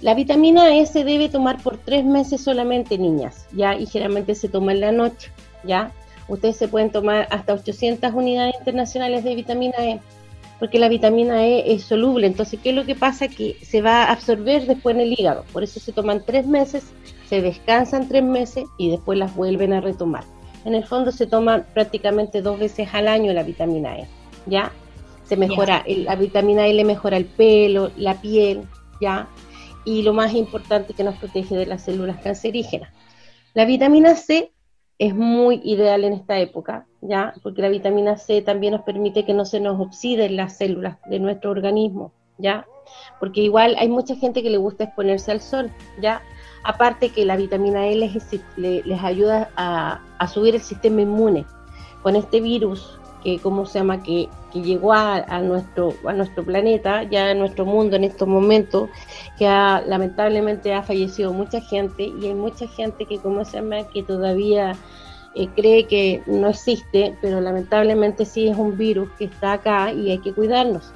La 0.00 0.14
vitamina 0.14 0.72
E 0.76 0.86
se 0.86 1.02
debe 1.02 1.28
tomar 1.28 1.60
por 1.60 1.76
tres 1.76 2.04
meses 2.04 2.40
solamente, 2.40 2.96
niñas, 2.98 3.48
¿ya? 3.50 3.74
Y 3.74 3.86
generalmente 3.86 4.36
se 4.36 4.48
toma 4.48 4.70
en 4.70 4.80
la 4.80 4.92
noche, 4.92 5.32
¿ya? 5.64 5.90
Ustedes 6.28 6.56
se 6.56 6.68
pueden 6.68 6.90
tomar 6.90 7.26
hasta 7.32 7.52
800 7.52 8.12
unidades 8.14 8.54
internacionales 8.60 9.24
de 9.24 9.34
vitamina 9.34 9.76
E, 9.80 10.00
porque 10.60 10.78
la 10.78 10.88
vitamina 10.88 11.44
E 11.44 11.72
es 11.72 11.82
soluble. 11.82 12.28
Entonces, 12.28 12.60
¿qué 12.62 12.70
es 12.70 12.76
lo 12.76 12.84
que 12.84 12.94
pasa? 12.94 13.26
Que 13.26 13.56
se 13.62 13.82
va 13.82 14.04
a 14.04 14.12
absorber 14.12 14.66
después 14.66 14.94
en 14.94 15.00
el 15.00 15.18
hígado. 15.18 15.44
Por 15.52 15.64
eso 15.64 15.80
se 15.80 15.92
toman 15.92 16.22
tres 16.24 16.46
meses, 16.46 16.92
se 17.28 17.40
descansan 17.40 18.08
tres 18.08 18.22
meses 18.22 18.64
y 18.78 18.90
después 18.90 19.18
las 19.18 19.34
vuelven 19.34 19.72
a 19.72 19.80
retomar. 19.80 20.24
En 20.64 20.74
el 20.74 20.84
fondo 20.84 21.10
se 21.10 21.26
toman 21.26 21.66
prácticamente 21.74 22.42
dos 22.42 22.60
veces 22.60 22.88
al 22.92 23.08
año 23.08 23.32
la 23.32 23.42
vitamina 23.42 23.98
E, 23.98 24.06
¿ya? 24.46 24.70
Se 25.24 25.36
mejora, 25.36 25.84
la 25.86 26.14
vitamina 26.14 26.68
E 26.68 26.74
le 26.74 26.84
mejora 26.84 27.16
el 27.16 27.24
pelo, 27.24 27.90
la 27.96 28.20
piel, 28.20 28.62
¿ya? 29.00 29.28
y 29.84 30.02
lo 30.02 30.12
más 30.12 30.34
importante 30.34 30.94
que 30.94 31.04
nos 31.04 31.16
protege 31.16 31.56
de 31.56 31.66
las 31.66 31.82
células 31.82 32.20
cancerígenas. 32.20 32.92
La 33.54 33.64
vitamina 33.64 34.14
C 34.14 34.52
es 34.98 35.14
muy 35.14 35.60
ideal 35.64 36.04
en 36.04 36.12
esta 36.12 36.38
época, 36.38 36.86
¿ya? 37.00 37.34
Porque 37.42 37.62
la 37.62 37.68
vitamina 37.68 38.16
C 38.16 38.42
también 38.42 38.72
nos 38.72 38.82
permite 38.82 39.24
que 39.24 39.34
no 39.34 39.44
se 39.44 39.60
nos 39.60 39.80
oxiden 39.80 40.36
las 40.36 40.56
células 40.56 40.98
de 41.06 41.18
nuestro 41.18 41.50
organismo, 41.50 42.12
¿ya? 42.38 42.66
Porque 43.18 43.40
igual 43.40 43.76
hay 43.78 43.88
mucha 43.88 44.16
gente 44.16 44.42
que 44.42 44.50
le 44.50 44.58
gusta 44.58 44.84
exponerse 44.84 45.30
al 45.30 45.40
sol, 45.40 45.70
¿ya? 46.00 46.22
Aparte 46.62 47.10
que 47.10 47.24
la 47.24 47.36
vitamina 47.36 47.86
E 47.86 47.96
les, 47.96 49.02
ayuda 49.02 49.50
a, 49.56 50.00
a 50.18 50.28
subir 50.28 50.54
el 50.54 50.60
sistema 50.60 51.00
inmune. 51.00 51.46
Con 52.02 52.16
este 52.16 52.40
virus 52.40 53.00
que 53.22 53.38
cómo 53.38 53.66
se 53.66 53.78
llama 53.78 54.02
que, 54.02 54.28
que 54.52 54.62
llegó 54.62 54.92
a, 54.92 55.40
nuestro 55.40 55.94
a 56.06 56.12
nuestro 56.12 56.44
planeta 56.44 57.02
ya 57.04 57.30
en 57.30 57.38
nuestro 57.38 57.64
mundo 57.66 57.96
en 57.96 58.04
estos 58.04 58.26
momentos 58.26 58.88
que 59.38 59.44
lamentablemente 59.44 60.74
ha 60.74 60.82
fallecido 60.82 61.32
mucha 61.32 61.60
gente 61.60 62.04
y 62.04 62.26
hay 62.26 62.34
mucha 62.34 62.66
gente 62.66 63.04
que 63.06 63.18
cómo 63.18 63.44
se 63.44 63.58
llama 63.58 63.84
que 63.92 64.02
todavía 64.02 64.74
eh, 65.34 65.48
cree 65.54 65.86
que 65.86 66.22
no 66.26 66.48
existe 66.48 67.16
pero 67.20 67.40
lamentablemente 67.40 68.24
sí 68.24 68.48
es 68.48 68.56
un 68.56 68.76
virus 68.76 69.08
que 69.18 69.24
está 69.24 69.54
acá 69.54 69.92
y 69.92 70.10
hay 70.10 70.18
que 70.18 70.32
cuidarnos 70.32 70.92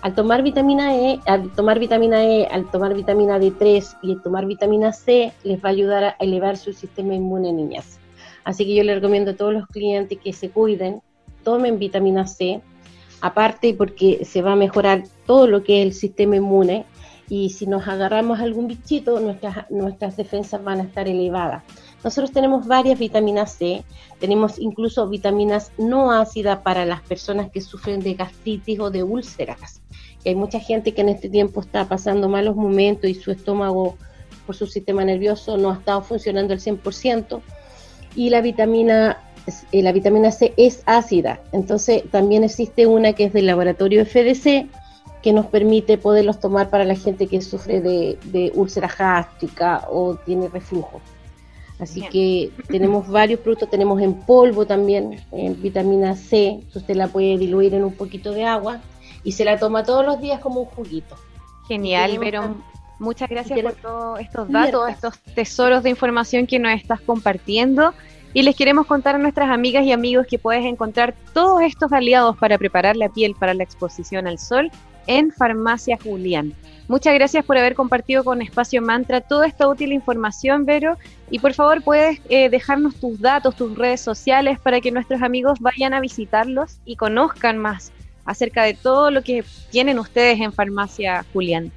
al 0.00 0.14
tomar 0.14 0.42
vitamina 0.42 0.94
E, 0.96 1.20
al 1.26 1.50
tomar 1.52 1.78
vitamina 1.78 2.24
E, 2.24 2.46
al 2.46 2.70
tomar 2.70 2.94
vitamina 2.94 3.38
D3 3.38 3.96
y 4.02 4.12
al 4.12 4.22
tomar 4.22 4.46
vitamina 4.46 4.92
C, 4.92 5.32
les 5.42 5.58
va 5.62 5.70
a 5.70 5.72
ayudar 5.72 6.04
a 6.04 6.16
elevar 6.20 6.56
su 6.56 6.72
sistema 6.72 7.14
inmune, 7.14 7.52
niñas. 7.52 7.98
Así 8.44 8.64
que 8.64 8.74
yo 8.74 8.84
les 8.84 8.94
recomiendo 8.94 9.32
a 9.32 9.36
todos 9.36 9.52
los 9.52 9.66
clientes 9.66 10.18
que 10.22 10.32
se 10.32 10.50
cuiden, 10.50 11.02
tomen 11.42 11.78
vitamina 11.78 12.26
C, 12.26 12.60
aparte 13.20 13.74
porque 13.74 14.24
se 14.24 14.42
va 14.42 14.52
a 14.52 14.56
mejorar 14.56 15.02
todo 15.26 15.46
lo 15.46 15.64
que 15.64 15.80
es 15.80 15.86
el 15.86 15.92
sistema 15.92 16.36
inmune 16.36 16.86
y 17.28 17.50
si 17.50 17.66
nos 17.66 17.86
agarramos 17.88 18.40
algún 18.40 18.68
bichito, 18.68 19.20
nuestras, 19.20 19.70
nuestras 19.70 20.16
defensas 20.16 20.62
van 20.62 20.80
a 20.80 20.84
estar 20.84 21.08
elevadas. 21.08 21.62
Nosotros 22.04 22.30
tenemos 22.30 22.66
varias 22.66 22.98
vitaminas 22.98 23.52
C, 23.54 23.82
tenemos 24.20 24.58
incluso 24.58 25.08
vitaminas 25.08 25.72
no 25.78 26.12
ácidas 26.12 26.60
para 26.60 26.84
las 26.84 27.02
personas 27.02 27.50
que 27.50 27.60
sufren 27.60 28.00
de 28.00 28.14
gastritis 28.14 28.78
o 28.78 28.90
de 28.90 29.02
úlceras. 29.02 29.80
hay 30.24 30.34
mucha 30.34 30.60
gente 30.60 30.94
que 30.94 31.00
en 31.00 31.08
este 31.08 31.28
tiempo 31.28 31.60
está 31.60 31.88
pasando 31.88 32.28
malos 32.28 32.54
momentos 32.54 33.10
y 33.10 33.14
su 33.14 33.30
estómago 33.30 33.96
por 34.46 34.54
su 34.54 34.66
sistema 34.66 35.04
nervioso 35.04 35.56
no 35.56 35.70
ha 35.70 35.74
estado 35.74 36.02
funcionando 36.02 36.54
al 36.54 36.60
100%. 36.60 37.40
Y 38.16 38.30
la 38.30 38.40
vitamina, 38.40 39.18
eh, 39.72 39.82
la 39.82 39.92
vitamina 39.92 40.30
C 40.30 40.54
es 40.56 40.82
ácida. 40.86 41.40
Entonces 41.52 42.04
también 42.10 42.44
existe 42.44 42.86
una 42.86 43.12
que 43.12 43.24
es 43.24 43.32
del 43.32 43.46
laboratorio 43.46 44.06
FDC 44.06 44.66
que 45.22 45.32
nos 45.32 45.46
permite 45.46 45.98
poderlos 45.98 46.40
tomar 46.40 46.70
para 46.70 46.84
la 46.84 46.94
gente 46.94 47.26
que 47.26 47.42
sufre 47.42 47.80
de, 47.80 48.18
de 48.24 48.52
úlcera 48.54 48.88
gástrica 48.88 49.86
o 49.90 50.14
tiene 50.14 50.48
reflujo. 50.48 51.02
Así 51.78 52.02
que 52.02 52.50
tenemos 52.68 53.08
varios 53.08 53.40
productos, 53.40 53.70
tenemos 53.70 54.00
en 54.00 54.14
polvo 54.14 54.66
también, 54.66 55.20
en 55.32 55.60
vitamina 55.60 56.16
C, 56.16 56.60
usted 56.74 56.96
la 56.96 57.08
puede 57.08 57.38
diluir 57.38 57.74
en 57.74 57.84
un 57.84 57.94
poquito 57.94 58.32
de 58.32 58.44
agua 58.44 58.80
y 59.24 59.32
se 59.32 59.44
la 59.44 59.58
toma 59.58 59.84
todos 59.84 60.04
los 60.04 60.20
días 60.20 60.40
como 60.40 60.60
un 60.60 60.66
juguito. 60.66 61.16
Genial, 61.66 62.18
pero 62.20 62.56
muchas 62.98 63.28
gracias 63.28 63.60
por 63.60 63.72
todos 63.74 64.20
estos 64.20 64.50
datos, 64.50 64.88
estos 64.88 65.18
tesoros 65.34 65.82
de 65.82 65.90
información 65.90 66.46
que 66.46 66.58
nos 66.58 66.72
estás 66.72 67.00
compartiendo. 67.00 67.92
Y 68.34 68.42
les 68.42 68.54
queremos 68.56 68.86
contar 68.86 69.14
a 69.14 69.18
nuestras 69.18 69.50
amigas 69.50 69.84
y 69.84 69.92
amigos 69.92 70.26
que 70.28 70.38
puedes 70.38 70.64
encontrar 70.64 71.14
todos 71.32 71.62
estos 71.62 71.92
aliados 71.92 72.36
para 72.36 72.58
preparar 72.58 72.96
la 72.96 73.08
piel 73.08 73.34
para 73.34 73.54
la 73.54 73.62
exposición 73.62 74.26
al 74.26 74.38
sol 74.38 74.70
en 75.08 75.32
Farmacia 75.32 75.98
Julián. 76.00 76.54
Muchas 76.86 77.12
gracias 77.14 77.44
por 77.44 77.58
haber 77.58 77.74
compartido 77.74 78.22
con 78.22 78.40
Espacio 78.40 78.80
Mantra 78.80 79.20
toda 79.20 79.46
esta 79.46 79.68
útil 79.68 79.92
información, 79.92 80.64
Vero. 80.64 80.96
Y 81.30 81.40
por 81.40 81.52
favor, 81.52 81.82
puedes 81.82 82.20
eh, 82.30 82.48
dejarnos 82.48 82.94
tus 82.94 83.20
datos, 83.20 83.56
tus 83.56 83.76
redes 83.76 84.00
sociales 84.00 84.58
para 84.60 84.80
que 84.80 84.92
nuestros 84.92 85.20
amigos 85.20 85.58
vayan 85.60 85.92
a 85.92 86.00
visitarlos 86.00 86.78
y 86.86 86.96
conozcan 86.96 87.58
más 87.58 87.92
acerca 88.24 88.62
de 88.62 88.74
todo 88.74 89.10
lo 89.10 89.22
que 89.22 89.44
tienen 89.70 89.98
ustedes 89.98 90.40
en 90.40 90.52
Farmacia 90.52 91.24
Julián. 91.32 91.72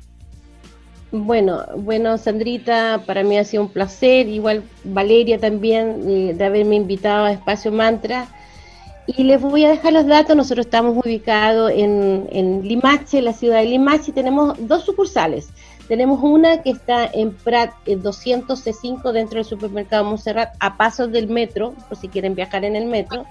Bueno, 1.11 1.65
bueno, 1.75 2.17
Sandrita, 2.17 3.03
para 3.05 3.23
mí 3.23 3.37
ha 3.37 3.43
sido 3.43 3.63
un 3.63 3.69
placer, 3.69 4.29
igual 4.29 4.63
Valeria 4.85 5.39
también, 5.39 6.03
eh, 6.07 6.33
de 6.33 6.45
haberme 6.45 6.75
invitado 6.77 7.25
a 7.25 7.33
Espacio 7.33 7.71
Mantra. 7.71 8.29
Y 9.07 9.23
les 9.23 9.41
voy 9.41 9.65
a 9.65 9.69
dejar 9.69 9.93
los 9.93 10.05
datos. 10.05 10.35
Nosotros 10.35 10.65
estamos 10.65 10.97
ubicados 11.03 11.71
en, 11.71 12.27
en 12.31 12.67
Limache, 12.67 13.21
la 13.21 13.33
ciudad 13.33 13.59
de 13.59 13.65
Limache. 13.65 14.11
Tenemos 14.11 14.55
dos 14.67 14.85
sucursales. 14.85 15.49
Tenemos 15.87 16.19
una 16.23 16.61
que 16.61 16.69
está 16.69 17.09
en 17.11 17.33
Prat 17.33 17.73
200C5 17.85 19.11
dentro 19.11 19.37
del 19.37 19.45
supermercado 19.45 20.05
Monserrat, 20.05 20.55
a 20.59 20.77
pasos 20.77 21.11
del 21.11 21.27
metro, 21.27 21.73
por 21.89 21.97
si 21.97 22.07
quieren 22.07 22.35
viajar 22.35 22.63
en 22.63 22.75
el 22.75 22.85
metro. 22.85 23.25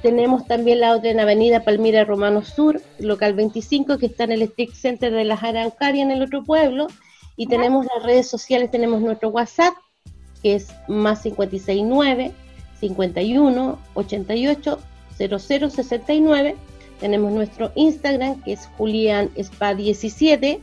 Tenemos 0.00 0.46
también 0.46 0.80
la 0.80 0.94
otra 0.94 1.10
en 1.10 1.20
Avenida 1.20 1.64
Palmira 1.64 2.04
Romano 2.04 2.42
Sur, 2.42 2.80
local 2.98 3.34
25, 3.34 3.98
que 3.98 4.06
está 4.06 4.24
en 4.24 4.32
el 4.32 4.48
Stick 4.48 4.72
Center 4.72 5.12
de 5.12 5.24
las 5.24 5.42
Araucarias 5.42 6.04
en 6.04 6.10
el 6.10 6.22
otro 6.22 6.42
pueblo. 6.44 6.86
Y 7.36 7.48
tenemos 7.48 7.84
las 7.94 8.04
redes 8.04 8.28
sociales, 8.28 8.70
tenemos 8.70 9.00
nuestro 9.00 9.30
WhatsApp, 9.30 9.74
que 10.42 10.54
es 10.54 10.68
más 10.88 11.22
569 11.22 12.32
51 12.88 13.78
88 13.94 14.78
0069. 15.16 16.56
Tenemos 17.00 17.32
nuestro 17.32 17.72
Instagram 17.74 18.42
que 18.42 18.52
es 18.52 18.68
Julián 18.76 19.30
Spa 19.36 19.74
17. 19.74 20.60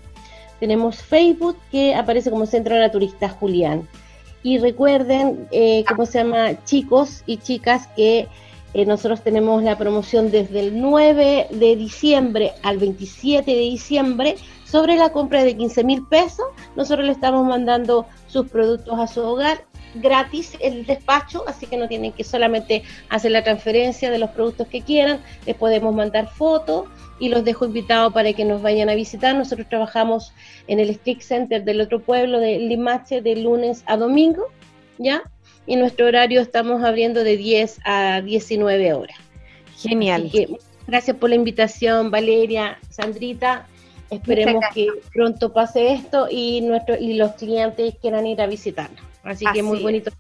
Tenemos 0.60 1.02
Facebook 1.02 1.58
que 1.72 1.96
aparece 1.96 2.30
como 2.30 2.46
Centro 2.46 2.78
Naturista 2.78 3.30
Julián. 3.30 3.88
Y 4.44 4.60
recuerden, 4.60 5.48
eh, 5.52 5.84
¿cómo 5.88 6.06
se 6.06 6.20
llama? 6.20 6.64
Chicos 6.64 7.24
y 7.26 7.38
chicas 7.38 7.88
que 7.96 8.28
eh, 8.74 8.86
nosotros 8.86 9.22
tenemos 9.22 9.64
la 9.64 9.78
promoción 9.78 10.30
desde 10.30 10.60
el 10.60 10.80
9 10.80 11.48
de 11.50 11.76
diciembre 11.76 12.52
al 12.62 12.78
27 12.78 13.50
de 13.50 13.58
diciembre 13.58 14.36
sobre 14.72 14.96
la 14.96 15.12
compra 15.12 15.44
de 15.44 15.58
15 15.58 15.84
mil 15.84 16.08
pesos. 16.08 16.46
Nosotros 16.76 17.06
le 17.06 17.12
estamos 17.12 17.46
mandando 17.46 18.06
sus 18.28 18.50
productos 18.50 18.98
a 19.00 19.08
su 19.08 19.22
hogar 19.22 19.66
gratis 19.96 20.58
el 20.62 20.86
despacho, 20.86 21.44
así 21.48 21.66
que 21.66 21.78
no 21.78 21.88
tienen 21.88 22.14
que 22.14 22.24
solamente 22.24 22.84
hacer 23.10 23.32
la 23.32 23.44
transferencia 23.44 24.10
de 24.10 24.20
los 24.20 24.30
productos 24.32 24.68
que 24.68 24.82
quieran, 24.82 25.20
les 25.46 25.56
podemos 25.56 25.94
mandar 25.94 26.30
fotos 26.30 26.88
y 27.20 27.30
los 27.30 27.44
dejo 27.44 27.66
invitados 27.66 28.14
para 28.14 28.34
que 28.34 28.46
nos 28.46 28.62
vayan 28.62 28.90
a 28.90 28.96
visitar. 28.96 29.36
Nosotros 29.36 29.68
trabajamos 29.70 30.34
en 30.68 30.80
el 30.80 30.94
Stick 30.96 31.22
Center 31.22 31.64
del 31.64 31.82
otro 31.82 32.00
pueblo 32.00 32.40
de 32.40 32.60
Limache 32.60 33.22
de 33.22 33.36
lunes 33.36 33.84
a 33.86 33.98
domingo, 33.98 34.48
¿ya? 34.98 35.22
Y 35.68 35.76
nuestro 35.76 36.08
horario 36.08 36.42
estamos 36.42 36.84
abriendo 36.84 37.24
de 37.24 37.38
10 37.38 37.80
a 37.86 38.22
19 38.22 38.94
horas. 38.94 39.18
Genial. 39.78 40.32
gracias 40.88 41.18
por 41.18 41.30
la 41.30 41.36
invitación, 41.36 42.12
Valeria, 42.12 42.80
Sandrita. 42.90 43.68
Esperemos 44.12 44.64
que 44.74 44.88
pronto 45.14 45.54
pase 45.54 45.94
esto 45.94 46.28
y, 46.30 46.62
nuestro, 46.62 46.98
y 46.98 47.14
los 47.14 47.32
clientes 47.34 47.96
quieran 48.02 48.28
ir 48.28 48.42
a 48.42 48.46
visitarnos. 48.46 49.02
Así, 49.24 49.46
que 49.54 49.64
muy 49.64 49.80
bonito. 49.80 50.12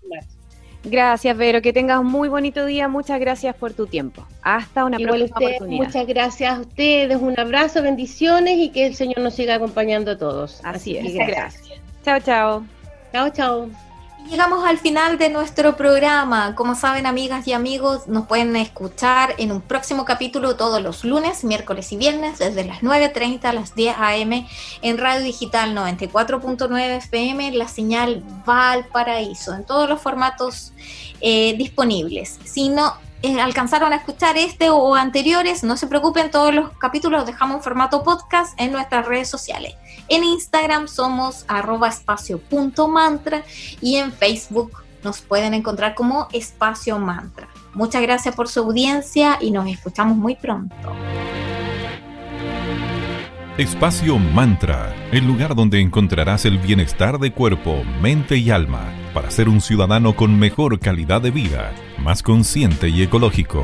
Gracias, 0.83 1.37
Vero. 1.37 1.61
Que 1.61 1.73
tengas 1.73 1.99
un 1.99 2.07
muy 2.07 2.29
bonito 2.29 2.65
día. 2.65 2.87
Muchas 2.87 3.19
gracias 3.19 3.55
por 3.55 3.73
tu 3.73 3.85
tiempo. 3.87 4.25
Hasta 4.41 4.85
una 4.85 4.97
próxima 4.97 5.37
oportunidad. 5.37 5.85
Muchas 5.85 6.07
gracias 6.07 6.57
a 6.57 6.61
ustedes. 6.61 7.21
Un 7.21 7.39
abrazo, 7.39 7.83
bendiciones 7.83 8.57
y 8.57 8.69
que 8.69 8.87
el 8.87 8.95
Señor 8.95 9.19
nos 9.19 9.35
siga 9.35 9.55
acompañando 9.55 10.11
a 10.11 10.17
todos. 10.17 10.61
Así, 10.63 10.97
es. 10.97 11.13
Gracias. 11.13 11.81
Chao, 12.03 12.19
chao. 12.19 12.65
Chao, 13.11 13.29
chao. 13.29 13.90
Llegamos 14.29 14.63
al 14.65 14.77
final 14.77 15.17
de 15.17 15.29
nuestro 15.29 15.75
programa. 15.75 16.55
Como 16.55 16.75
saben, 16.75 17.05
amigas 17.05 17.47
y 17.47 17.53
amigos, 17.53 18.07
nos 18.07 18.27
pueden 18.27 18.55
escuchar 18.55 19.35
en 19.37 19.51
un 19.51 19.61
próximo 19.61 20.05
capítulo 20.05 20.55
todos 20.55 20.81
los 20.81 21.03
lunes, 21.03 21.43
miércoles 21.43 21.91
y 21.91 21.97
viernes, 21.97 22.39
desde 22.39 22.63
las 22.63 22.81
9.30 22.81 23.43
a 23.43 23.53
las 23.53 23.75
10 23.75 23.95
a.m. 23.97 24.47
en 24.81 24.97
Radio 24.97 25.21
Digital 25.23 25.75
94.9 25.75 26.97
FM, 26.97 27.51
la 27.51 27.67
señal 27.67 28.23
Valparaíso, 28.45 29.53
en 29.53 29.65
todos 29.65 29.89
los 29.89 30.01
formatos 30.01 30.71
eh, 31.19 31.55
disponibles. 31.57 32.39
Si 32.45 32.69
no 32.69 32.93
eh, 33.23 33.39
alcanzaron 33.39 33.93
a 33.93 33.97
escuchar 33.97 34.37
este 34.37 34.69
o 34.69 34.95
anteriores, 34.95 35.63
no 35.63 35.77
se 35.77 35.87
preocupen, 35.87 36.31
todos 36.31 36.55
los 36.55 36.71
capítulos 36.77 37.19
los 37.19 37.27
dejamos 37.27 37.63
formato 37.63 38.01
podcast 38.03 38.59
en 38.59 38.71
nuestras 38.71 39.05
redes 39.05 39.29
sociales. 39.29 39.75
En 40.11 40.25
Instagram 40.25 40.89
somos 40.89 41.45
arroba 41.47 41.87
espacio.mantra 41.87 43.45
y 43.79 43.95
en 43.95 44.11
Facebook 44.11 44.83
nos 45.05 45.21
pueden 45.21 45.53
encontrar 45.53 45.95
como 45.95 46.27
espacio 46.33 46.99
mantra. 46.99 47.47
Muchas 47.73 48.01
gracias 48.01 48.35
por 48.35 48.49
su 48.49 48.59
audiencia 48.59 49.37
y 49.39 49.51
nos 49.51 49.69
escuchamos 49.69 50.17
muy 50.17 50.35
pronto. 50.35 50.75
Espacio 53.57 54.17
Mantra, 54.17 54.93
el 55.13 55.25
lugar 55.25 55.55
donde 55.55 55.79
encontrarás 55.79 56.43
el 56.43 56.57
bienestar 56.57 57.17
de 57.17 57.31
cuerpo, 57.31 57.81
mente 58.01 58.35
y 58.35 58.51
alma 58.51 58.93
para 59.13 59.31
ser 59.31 59.47
un 59.47 59.61
ciudadano 59.61 60.17
con 60.17 60.37
mejor 60.37 60.79
calidad 60.79 61.21
de 61.21 61.31
vida, 61.31 61.71
más 61.99 62.21
consciente 62.21 62.89
y 62.89 63.01
ecológico. 63.01 63.63